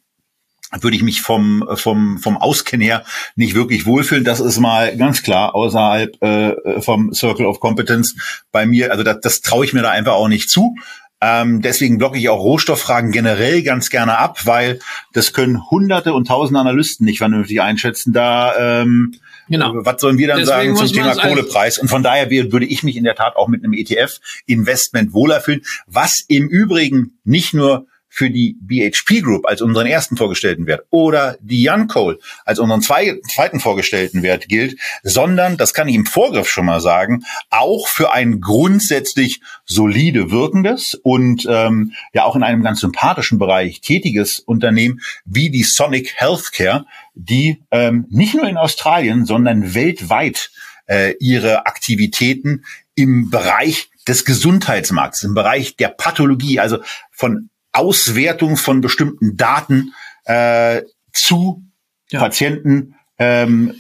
[0.81, 3.05] würde ich mich vom vom vom Auskennen her
[3.37, 4.25] nicht wirklich wohlfühlen.
[4.25, 8.14] Das ist mal ganz klar außerhalb äh, vom Circle of Competence
[8.53, 8.93] bei mir.
[8.93, 10.77] Also das, das traue ich mir da einfach auch nicht zu.
[11.23, 14.79] Ähm, deswegen blocke ich auch Rohstofffragen generell ganz gerne ab, weil
[15.12, 18.12] das können Hunderte und Tausende Analysten nicht vernünftig einschätzen.
[18.12, 19.14] Da ähm,
[19.51, 19.75] Genau.
[19.85, 21.79] Was sollen wir dann Deswegen sagen zum Thema Kohlepreis?
[21.79, 25.62] Und von daher würde ich mich in der Tat auch mit einem ETF-Investment wohler fühlen,
[25.89, 31.39] was im Übrigen nicht nur für die BHP Group als unseren ersten vorgestellten Wert oder
[31.41, 36.67] die Yancoal als unseren zweiten vorgestellten Wert gilt, sondern, das kann ich im Vorgriff schon
[36.67, 42.81] mal sagen, auch für ein grundsätzlich solide wirkendes und ähm, ja auch in einem ganz
[42.81, 49.75] sympathischen Bereich tätiges Unternehmen wie die Sonic Healthcare, die ähm, nicht nur in Australien, sondern
[49.75, 50.51] weltweit
[50.87, 52.65] äh, ihre Aktivitäten
[52.97, 56.79] im Bereich des Gesundheitsmarkts, im Bereich der Pathologie, also
[57.13, 59.95] von Auswertung von bestimmten Daten
[60.25, 61.62] äh, zu
[62.11, 62.21] ja.
[62.21, 63.75] Patienten ähm,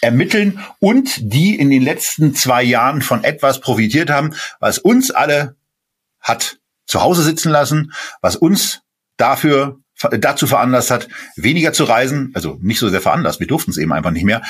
[0.00, 5.56] ermitteln und die in den letzten zwei Jahren von etwas profitiert haben, was uns alle
[6.20, 8.82] hat zu Hause sitzen lassen, was uns
[9.16, 9.80] dafür
[10.20, 13.92] dazu veranlasst hat, weniger zu reisen, also nicht so sehr veranlasst, wir durften es eben
[13.92, 14.42] einfach nicht mehr.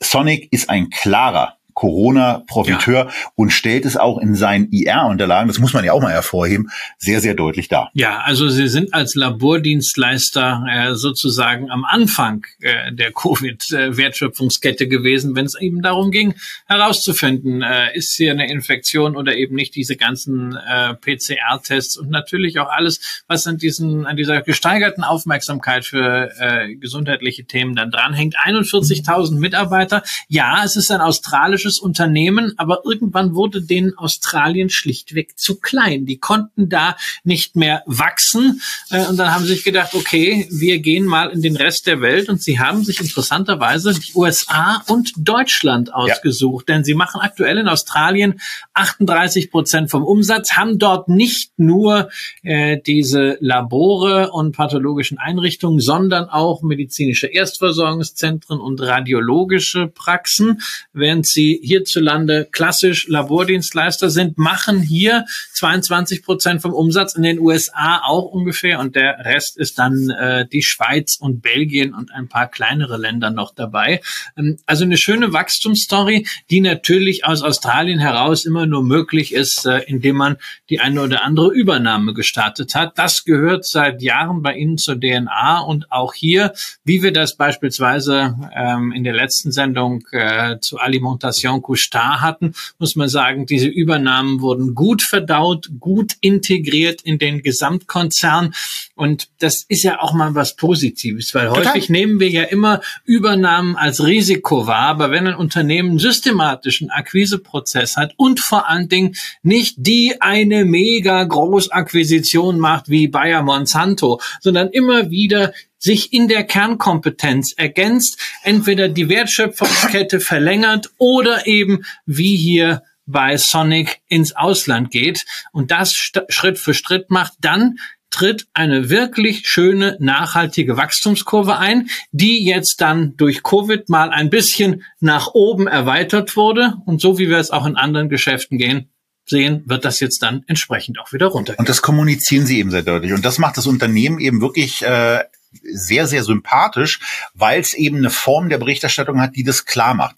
[0.00, 3.10] Sonic ist ein klarer Corona-Profiteur ja.
[3.34, 7.20] und stellt es auch in seinen IR-Unterlagen, das muss man ja auch mal hervorheben, sehr,
[7.20, 7.90] sehr deutlich dar.
[7.94, 15.44] Ja, also Sie sind als Labordienstleister äh, sozusagen am Anfang äh, der Covid-Wertschöpfungskette gewesen, wenn
[15.44, 16.34] es eben darum ging,
[16.68, 22.60] herauszufinden, äh, ist hier eine Infektion oder eben nicht diese ganzen äh, PCR-Tests und natürlich
[22.60, 28.36] auch alles, was an diesen, an dieser gesteigerten Aufmerksamkeit für äh, gesundheitliche Themen dann dranhängt.
[28.38, 30.04] 41.000 Mitarbeiter.
[30.28, 36.06] Ja, es ist ein australisches Unternehmen, aber irgendwann wurde denen Australien schlichtweg zu klein.
[36.06, 38.60] Die konnten da nicht mehr wachsen
[38.90, 42.00] äh, und dann haben sie sich gedacht, okay, wir gehen mal in den Rest der
[42.00, 46.74] Welt und sie haben sich interessanterweise die USA und Deutschland ausgesucht, ja.
[46.74, 48.40] denn sie machen aktuell in Australien
[48.74, 52.10] 38 Prozent vom Umsatz, haben dort nicht nur
[52.42, 60.60] äh, diese Labore und pathologischen Einrichtungen, sondern auch medizinische Erstversorgungszentren und radiologische Praxen,
[60.92, 68.02] während sie hierzulande klassisch Labordienstleister sind, machen hier 22 Prozent vom Umsatz in den USA
[68.04, 72.48] auch ungefähr und der Rest ist dann äh, die Schweiz und Belgien und ein paar
[72.48, 74.00] kleinere Länder noch dabei.
[74.36, 79.78] Ähm, also eine schöne Wachstumsstory, die natürlich aus Australien heraus immer nur möglich ist, äh,
[79.86, 80.36] indem man
[80.68, 82.98] die eine oder andere Übernahme gestartet hat.
[82.98, 86.52] Das gehört seit Jahren bei Ihnen zur DNA und auch hier,
[86.84, 92.96] wie wir das beispielsweise ähm, in der letzten Sendung äh, zu Alimentation Couchard hatten, muss
[92.96, 98.54] man sagen, diese Übernahmen wurden gut verdaut, gut integriert in den Gesamtkonzern.
[98.94, 101.66] Und das ist ja auch mal was Positives, weil Total.
[101.66, 104.86] häufig nehmen wir ja immer Übernahmen als Risiko wahr.
[104.88, 111.24] Aber wenn ein Unternehmen systematischen Akquiseprozess hat und vor allen Dingen nicht die eine mega
[111.24, 115.52] Großakquisition macht wie Bayer Monsanto, sondern immer wieder
[115.82, 124.00] sich in der Kernkompetenz ergänzt, entweder die Wertschöpfungskette verlängert oder eben wie hier bei Sonic
[124.08, 127.78] ins Ausland geht und das Schritt für Schritt macht, dann
[128.10, 134.84] tritt eine wirklich schöne, nachhaltige Wachstumskurve ein, die jetzt dann durch Covid mal ein bisschen
[135.00, 136.74] nach oben erweitert wurde.
[136.84, 138.90] Und so wie wir es auch in anderen Geschäften gehen,
[139.24, 141.58] sehen, wird das jetzt dann entsprechend auch wieder runtergehen.
[141.58, 143.14] Und das kommunizieren sie eben sehr deutlich.
[143.14, 145.24] Und das macht das Unternehmen eben wirklich äh,
[145.62, 147.00] sehr, sehr sympathisch,
[147.34, 150.16] weil es eben eine Form der Berichterstattung hat, die das klar macht.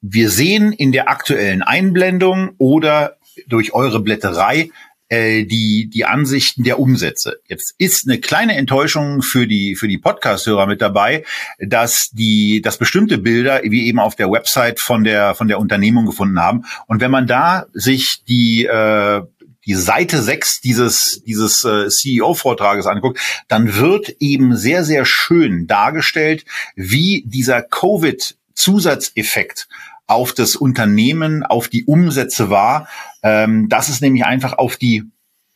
[0.00, 3.16] Wir sehen in der aktuellen Einblendung oder
[3.48, 4.70] durch eure Blätterei
[5.08, 7.36] äh, die die Ansichten der Umsätze.
[7.46, 11.24] Jetzt ist eine kleine Enttäuschung für die für die Podcast-Hörer mit dabei,
[11.58, 16.06] dass die dass bestimmte Bilder wie eben auf der Website von der von der Unternehmung
[16.06, 16.64] gefunden haben.
[16.86, 19.22] Und wenn man da sich die äh,
[19.66, 26.44] die Seite 6 dieses, dieses äh, CEO-Vortrages anguckt, dann wird eben sehr, sehr schön dargestellt,
[26.76, 29.66] wie dieser Covid-Zusatzeffekt
[30.06, 32.88] auf das Unternehmen, auf die Umsätze war.
[33.22, 35.04] Ähm, das ist nämlich einfach auf die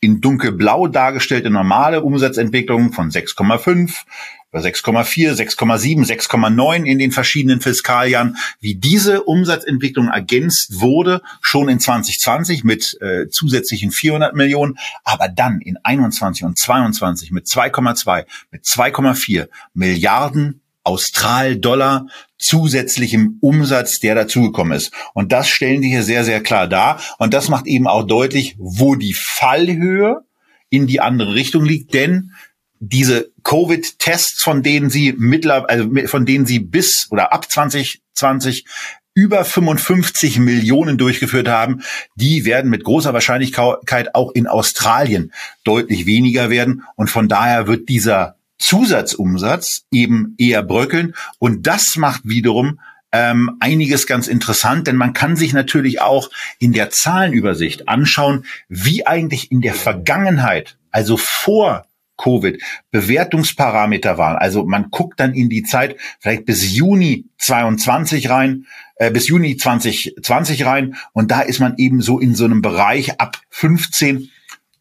[0.01, 4.05] in dunkelblau dargestellte normale Umsatzentwicklung von 6,5
[4.51, 11.79] oder 6,4, 6,7, 6,9 in den verschiedenen Fiskaljahren, wie diese Umsatzentwicklung ergänzt wurde, schon in
[11.79, 18.63] 2020 mit äh, zusätzlichen 400 Millionen, aber dann in 21 und 22 mit 2,2, mit
[18.63, 22.07] 2,4 Milliarden Austral-Dollar
[22.39, 24.91] zusätzlichem Umsatz, der dazugekommen ist.
[25.13, 26.99] Und das stellen die hier sehr, sehr klar dar.
[27.19, 30.21] Und das macht eben auch deutlich, wo die Fallhöhe
[30.69, 31.93] in die andere Richtung liegt.
[31.93, 32.31] Denn
[32.79, 38.65] diese Covid-Tests, von denen sie mittlerweile, also von denen sie bis oder ab 2020
[39.13, 41.81] über 55 Millionen durchgeführt haben,
[42.15, 45.33] die werden mit großer Wahrscheinlichkeit auch in Australien
[45.65, 46.83] deutlich weniger werden.
[46.95, 51.15] Und von daher wird dieser Zusatzumsatz eben eher bröckeln.
[51.37, 52.79] Und das macht wiederum
[53.11, 59.05] ähm, einiges ganz interessant, denn man kann sich natürlich auch in der Zahlenübersicht anschauen, wie
[59.07, 61.85] eigentlich in der Vergangenheit, also vor
[62.19, 62.61] Covid,
[62.91, 64.35] Bewertungsparameter waren.
[64.35, 69.57] Also man guckt dann in die Zeit vielleicht bis Juni 22 rein, äh, bis Juni
[69.57, 74.29] 2020 rein und da ist man eben so in so einem Bereich ab 15,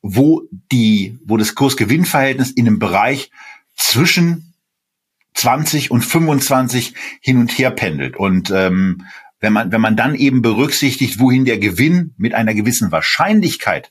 [0.02, 3.30] wo die, wo das Kursgewinnverhältnis in einem Bereich
[3.76, 4.54] zwischen
[5.34, 8.16] 20 und 25 hin und her pendelt.
[8.16, 9.04] Und ähm,
[9.40, 13.90] wenn man, wenn man dann eben berücksichtigt, wohin der Gewinn mit einer gewissen Wahrscheinlichkeit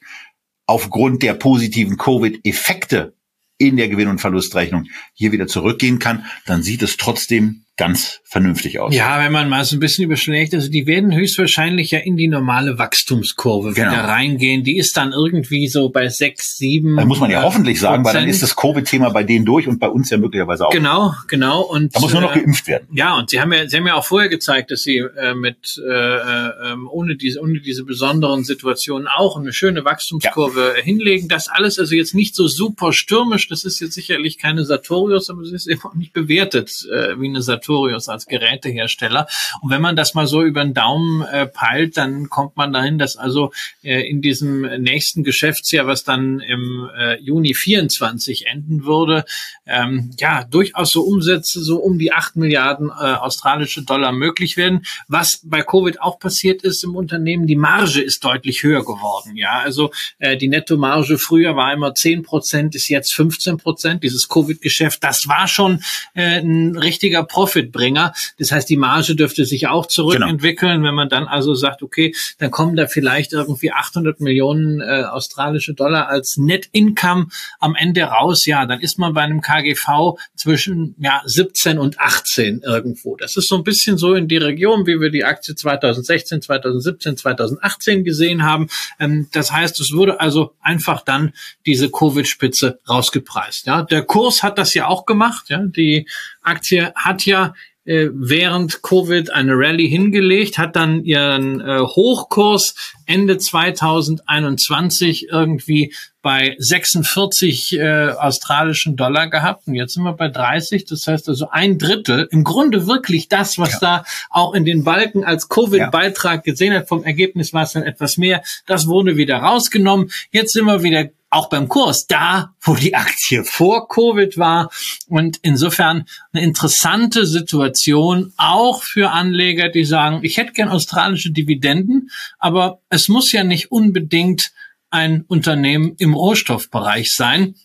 [0.66, 3.14] aufgrund der positiven Covid-Effekte
[3.58, 8.80] in der Gewinn- und Verlustrechnung hier wieder zurückgehen kann, dann sieht es trotzdem ganz vernünftig
[8.80, 8.94] aus.
[8.94, 12.28] Ja, wenn man mal so ein bisschen überschlägt, also die werden höchstwahrscheinlich ja in die
[12.28, 13.92] normale Wachstumskurve genau.
[13.92, 14.64] wieder reingehen.
[14.64, 16.98] Die ist dann irgendwie so bei sechs, sieben.
[16.98, 18.16] Da muss man ja hoffentlich sagen, Prozent.
[18.16, 20.72] weil dann ist das Covid-Thema bei denen durch und bei uns ja möglicherweise auch.
[20.72, 21.62] Genau, genau.
[21.62, 22.88] Und da muss nur noch äh, geimpft werden.
[22.92, 25.80] Ja, und sie haben ja, sie haben ja auch vorher gezeigt, dass sie äh, mit
[25.88, 30.84] äh, äh, ohne diese ohne diese besonderen Situationen auch eine schöne Wachstumskurve ja.
[30.84, 31.28] hinlegen.
[31.28, 33.48] Das alles also jetzt nicht so super stürmisch.
[33.48, 37.28] Das ist jetzt sicherlich keine Sartorius, aber es ist eben auch nicht bewertet äh, wie
[37.28, 39.28] eine Sartorius Sartorius als Gerätehersteller.
[39.62, 42.98] Und wenn man das mal so über den Daumen äh, peilt, dann kommt man dahin,
[42.98, 43.52] dass also
[43.84, 49.26] äh, in diesem nächsten Geschäftsjahr, was dann im äh, Juni 24 enden würde,
[49.66, 54.86] ähm, ja, durchaus so Umsätze so um die acht Milliarden äh, australische Dollar möglich werden.
[55.08, 59.36] Was bei Covid auch passiert ist im Unternehmen, die Marge ist deutlich höher geworden.
[59.36, 64.04] Ja, also äh, die Nettomarge früher war immer zehn Prozent, ist jetzt 15 Prozent.
[64.04, 65.82] Dieses Covid-Geschäft, das war schon
[66.14, 68.14] äh, ein richtiger Profit Profitbringer.
[68.38, 70.88] Das heißt, die Marge dürfte sich auch zurückentwickeln, genau.
[70.88, 75.74] wenn man dann also sagt, okay, dann kommen da vielleicht irgendwie 800 Millionen äh, australische
[75.74, 77.28] Dollar als Net Income
[77.60, 78.46] am Ende raus.
[78.46, 83.16] Ja, dann ist man bei einem KGV zwischen ja 17 und 18 irgendwo.
[83.16, 87.18] Das ist so ein bisschen so in die Region, wie wir die Aktie 2016, 2017,
[87.18, 88.68] 2018 gesehen haben.
[89.00, 91.34] Ähm, das heißt, es wurde also einfach dann
[91.66, 93.66] diese Covid-Spitze rausgepreist.
[93.66, 95.50] Ja, der Kurs hat das ja auch gemacht.
[95.50, 96.08] Ja, die
[96.48, 97.54] Aktie hat ja
[97.88, 102.76] äh, während Covid eine Rallye hingelegt, hat dann ihren äh, Hochkurs
[103.06, 110.84] Ende 2021 irgendwie bei 46 äh, australischen Dollar gehabt und jetzt sind wir bei 30.
[110.84, 113.80] Das heißt also ein Drittel, im Grunde wirklich das, was ja.
[113.80, 116.90] da auch in den Balken als Covid-Beitrag gesehen hat.
[116.90, 118.44] Vom Ergebnis war es dann etwas mehr.
[118.66, 120.12] Das wurde wieder rausgenommen.
[120.32, 124.70] Jetzt sind wir wieder auch beim Kurs da, wo die Aktie vor Covid war.
[125.08, 132.10] Und insofern eine interessante Situation auch für Anleger, die sagen, ich hätte gern australische Dividenden,
[132.40, 134.52] aber es muss ja nicht unbedingt
[134.90, 137.56] ein Unternehmen im Rohstoffbereich sein.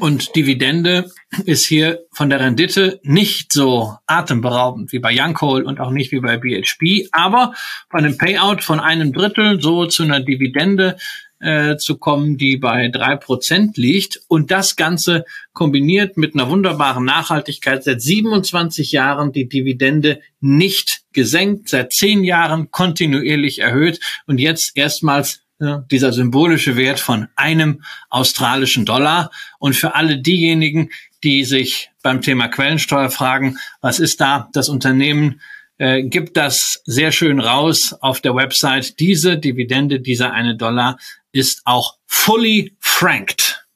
[0.00, 1.10] Und Dividende
[1.44, 6.20] ist hier von der Rendite nicht so atemberaubend wie bei Youngcoal und auch nicht wie
[6.20, 7.54] bei BHP, aber
[7.90, 10.96] bei einem Payout von einem Drittel so zu einer Dividende
[11.44, 14.20] äh, zu kommen, die bei drei Prozent liegt.
[14.28, 17.84] Und das Ganze kombiniert mit einer wunderbaren Nachhaltigkeit.
[17.84, 25.42] Seit 27 Jahren die Dividende nicht gesenkt, seit zehn Jahren kontinuierlich erhöht und jetzt erstmals
[25.90, 29.30] dieser symbolische Wert von einem australischen Dollar.
[29.58, 30.90] Und für alle diejenigen,
[31.22, 35.40] die sich beim Thema Quellensteuer fragen, was ist da das Unternehmen
[35.78, 39.00] äh, gibt das sehr schön raus auf der Website.
[39.00, 40.98] Diese Dividende, dieser eine Dollar
[41.34, 43.66] ist auch fully franked.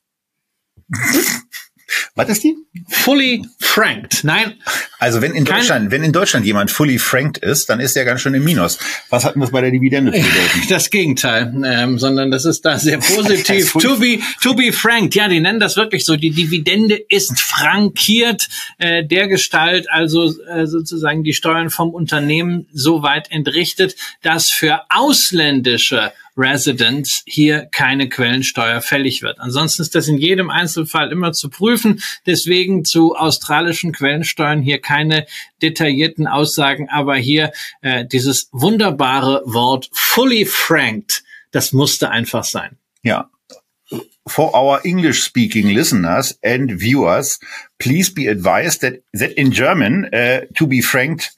[2.15, 2.55] Was ist die?
[2.89, 4.23] Fully franked.
[4.23, 4.55] Nein.
[4.99, 8.21] Also wenn in Deutschland, wenn in Deutschland jemand fully franked ist, dann ist er ganz
[8.21, 8.79] schön im Minus.
[9.09, 10.63] Was hatten wir bei der Dividende zu bedeuten?
[10.69, 13.73] Das Gegenteil, ähm, sondern das ist da sehr positiv.
[13.73, 15.15] to be, to be franked.
[15.15, 16.17] Ja, die nennen das wirklich so.
[16.17, 18.49] Die Dividende ist frankiert,
[18.79, 24.83] äh, der Gestalt, also äh, sozusagen die Steuern vom Unternehmen so weit entrichtet, dass für
[24.91, 29.41] ausländische Residents hier keine Quellensteuer fällig wird.
[29.41, 32.01] Ansonsten ist das in jedem Einzelfall immer zu prüfen.
[32.27, 35.27] Deswegen zu australischen Quellensteuern hier keine
[35.61, 37.53] detaillierten Aussagen, aber hier
[37.83, 42.77] äh, dieses wunderbare Wort fully franked, das musste einfach sein.
[43.03, 43.31] Ja,
[44.29, 47.39] for our English speaking listeners and viewers,
[47.79, 51.31] please be advised that, that in German, uh, to be franked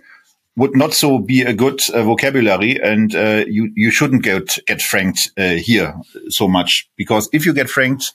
[0.60, 4.82] would not so be a good uh, vocabulary and uh, you you shouldn't get get
[4.82, 5.94] franked uh, here
[6.28, 8.12] so much because if you get franked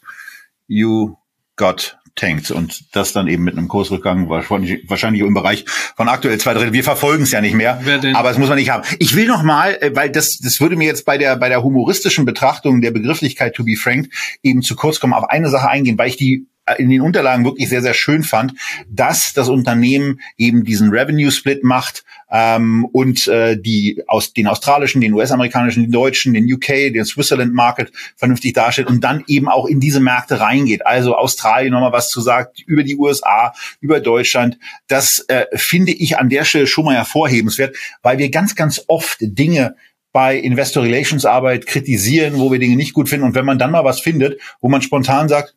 [0.68, 1.18] you
[1.56, 5.66] got tanked und das dann eben mit einem Kursrückgang wahrscheinlich, wahrscheinlich im Bereich
[5.98, 6.72] von aktuell zwei Drittel.
[6.72, 7.82] Wir verfolgen es ja nicht mehr,
[8.14, 8.84] aber es muss man nicht haben.
[9.00, 11.64] Ich will noch mal, äh, weil das das würde mir jetzt bei der bei der
[11.64, 14.12] humoristischen Betrachtung der Begrifflichkeit to be franked
[14.44, 16.48] eben zu kurz kommen, auf eine Sache eingehen, weil ich die
[16.78, 18.54] in den Unterlagen wirklich sehr, sehr schön fand,
[18.90, 25.14] dass das Unternehmen eben diesen Revenue-Split macht ähm, und äh, die aus den australischen, den
[25.14, 30.00] US-amerikanischen, den deutschen, den UK, den Switzerland-Market vernünftig darstellt und dann eben auch in diese
[30.00, 30.86] Märkte reingeht.
[30.86, 34.58] Also Australien nochmal was zu sagt, über die USA, über Deutschland.
[34.88, 39.18] Das äh, finde ich an der Stelle schon mal hervorhebenswert, weil wir ganz, ganz oft
[39.22, 39.76] Dinge
[40.12, 43.26] bei Investor Relations Arbeit kritisieren, wo wir Dinge nicht gut finden.
[43.26, 45.56] Und wenn man dann mal was findet, wo man spontan sagt,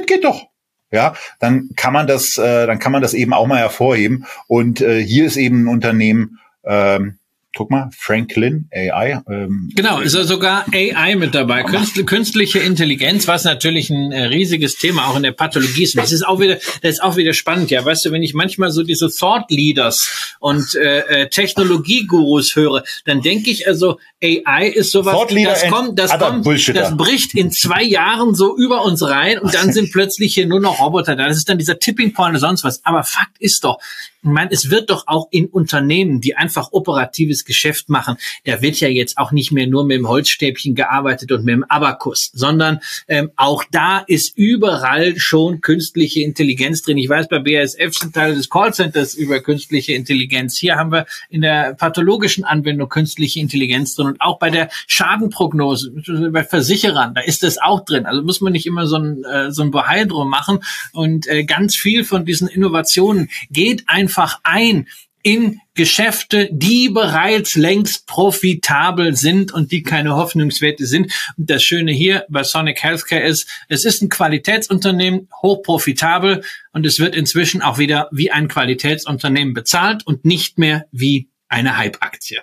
[0.00, 0.46] es geht doch.
[0.90, 4.24] Ja, dann kann man das, äh, dann kann man das eben auch mal hervorheben.
[4.46, 7.18] Und äh, hier ist eben ein Unternehmen, ähm,
[7.56, 9.22] guck mal, Franklin AI.
[9.28, 11.62] Ähm, genau, ist ja sogar AI mit dabei.
[11.62, 15.96] Künstl künstliche Intelligenz, was natürlich ein äh, riesiges Thema auch in der Pathologie ist.
[15.96, 17.70] Das ist auch wieder, das ist auch wieder spannend.
[17.70, 22.84] Ja, weißt du, wenn ich manchmal so diese Thought Leaders und äh, äh, Technologiegurus höre,
[23.06, 27.82] dann denke ich also, AI ist sowas, das kommt, das kommt, das bricht in zwei
[27.82, 31.26] Jahren so über uns rein und dann sind plötzlich hier nur noch Roboter da.
[31.26, 32.84] Das ist dann dieser Tipping Point oder sonst was.
[32.84, 33.78] Aber Fakt ist doch,
[34.26, 38.78] ich meine, es wird doch auch in Unternehmen, die einfach operatives Geschäft machen, da wird
[38.80, 42.80] ja jetzt auch nicht mehr nur mit dem Holzstäbchen gearbeitet und mit dem Abakus, sondern
[43.08, 46.98] ähm, auch da ist überall schon künstliche Intelligenz drin.
[46.98, 50.58] Ich weiß, bei BASF sind Teile des Callcenters über künstliche Intelligenz.
[50.58, 55.92] Hier haben wir in der pathologischen Anwendung künstliche Intelligenz drin und auch bei der Schadenprognose
[56.30, 58.06] bei Versicherern, da ist das auch drin.
[58.06, 60.60] Also muss man nicht immer so ein, äh, so ein Bohai machen
[60.92, 64.88] und äh, ganz viel von diesen Innovationen geht einfach ein
[65.26, 71.12] in Geschäfte, die bereits längst profitabel sind und die keine Hoffnungswerte sind.
[71.36, 77.00] Und das Schöne hier bei Sonic Healthcare ist, es ist ein Qualitätsunternehmen, hochprofitabel und es
[77.00, 82.42] wird inzwischen auch wieder wie ein Qualitätsunternehmen bezahlt und nicht mehr wie eine Hype-Aktie.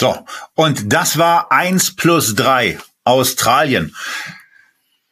[0.00, 0.16] So,
[0.54, 3.94] und das war eins plus drei Australien.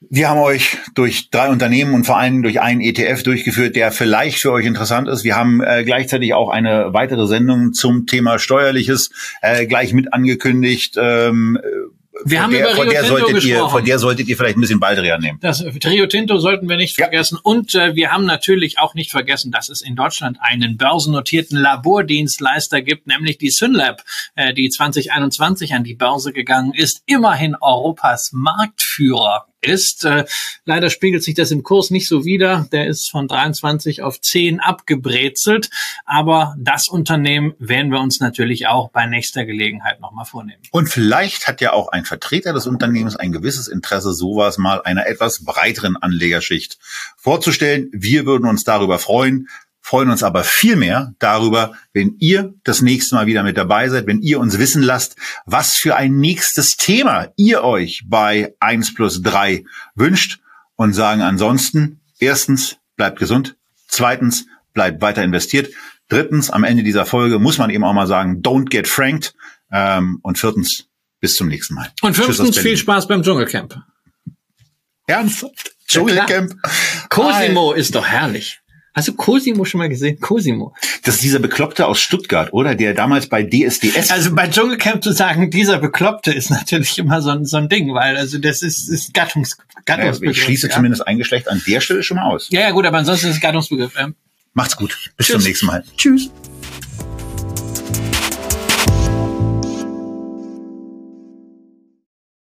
[0.09, 4.39] Wir haben euch durch drei Unternehmen und vor allem durch einen ETF durchgeführt, der vielleicht
[4.39, 5.25] für euch interessant ist.
[5.25, 9.11] Wir haben äh, gleichzeitig auch eine weitere Sendung zum Thema Steuerliches
[9.43, 10.97] äh, gleich mit angekündigt.
[10.99, 11.59] Ähm,
[12.25, 13.47] wir haben der, über Rio Tinto gesprochen.
[13.47, 15.39] Ihr, von der solltet ihr vielleicht ein bisschen Baldrian nehmen.
[15.41, 17.05] Das Rio Tinto sollten wir nicht ja.
[17.05, 17.39] vergessen.
[17.43, 22.83] Und äh, wir haben natürlich auch nicht vergessen, dass es in Deutschland einen börsennotierten Labordienstleister
[22.83, 24.03] gibt, nämlich die Synlab,
[24.35, 27.03] äh, die 2021 an die Börse gegangen ist.
[27.07, 30.05] Immerhin Europas Marktführer ist.
[30.05, 30.25] Äh,
[30.65, 32.67] leider spiegelt sich das im Kurs nicht so wider.
[32.73, 35.71] Der ist von 23 auf 10 abgebrezelt.
[36.05, 40.63] Aber das Unternehmen werden wir uns natürlich auch bei nächster Gelegenheit nochmal vornehmen.
[40.71, 45.07] Und vielleicht hat ja auch ein Vertreter des Unternehmens ein gewisses Interesse, sowas mal einer
[45.07, 46.79] etwas breiteren Anlegerschicht
[47.17, 47.89] vorzustellen.
[47.93, 49.49] Wir würden uns darüber freuen
[49.91, 54.07] freuen uns aber viel mehr darüber, wenn ihr das nächste Mal wieder mit dabei seid,
[54.07, 59.21] wenn ihr uns wissen lasst, was für ein nächstes Thema ihr euch bei 1 plus
[59.21, 59.65] 3
[59.97, 60.39] wünscht
[60.77, 63.57] und sagen ansonsten, erstens, bleibt gesund,
[63.89, 65.75] zweitens, bleibt weiter investiert,
[66.09, 69.35] drittens, am Ende dieser Folge muss man eben auch mal sagen, don't get franked
[69.73, 70.87] ähm, und viertens,
[71.19, 71.91] bis zum nächsten Mal.
[72.01, 73.83] Und fünftens, viel Spaß beim Dschungelcamp.
[75.09, 75.75] Ernsthaft?
[75.89, 76.55] Dschungelcamp?
[77.09, 78.60] Cosimo ist doch herrlich.
[78.93, 80.19] Hast du Cosimo schon mal gesehen?
[80.21, 80.75] Cosimo.
[81.05, 82.75] Das ist dieser Bekloppte aus Stuttgart, oder?
[82.75, 84.11] Der damals bei DSDS.
[84.11, 87.95] Also bei Dschungelcamp zu sagen, dieser Bekloppte ist natürlich immer so ein, so ein Ding,
[87.95, 90.37] weil also das ist, ist Gattungs, Gattungsbegriff.
[90.37, 90.75] Ja, ich schließe ja.
[90.75, 92.49] zumindest ein Geschlecht an der Stelle schon mal aus.
[92.51, 93.93] Ja, ja, gut, aber ansonsten ist es Gattungsbegriff.
[94.55, 94.99] Macht's gut.
[95.17, 95.37] Bis Tschüss.
[95.37, 95.85] zum nächsten Mal.
[95.97, 96.31] Tschüss.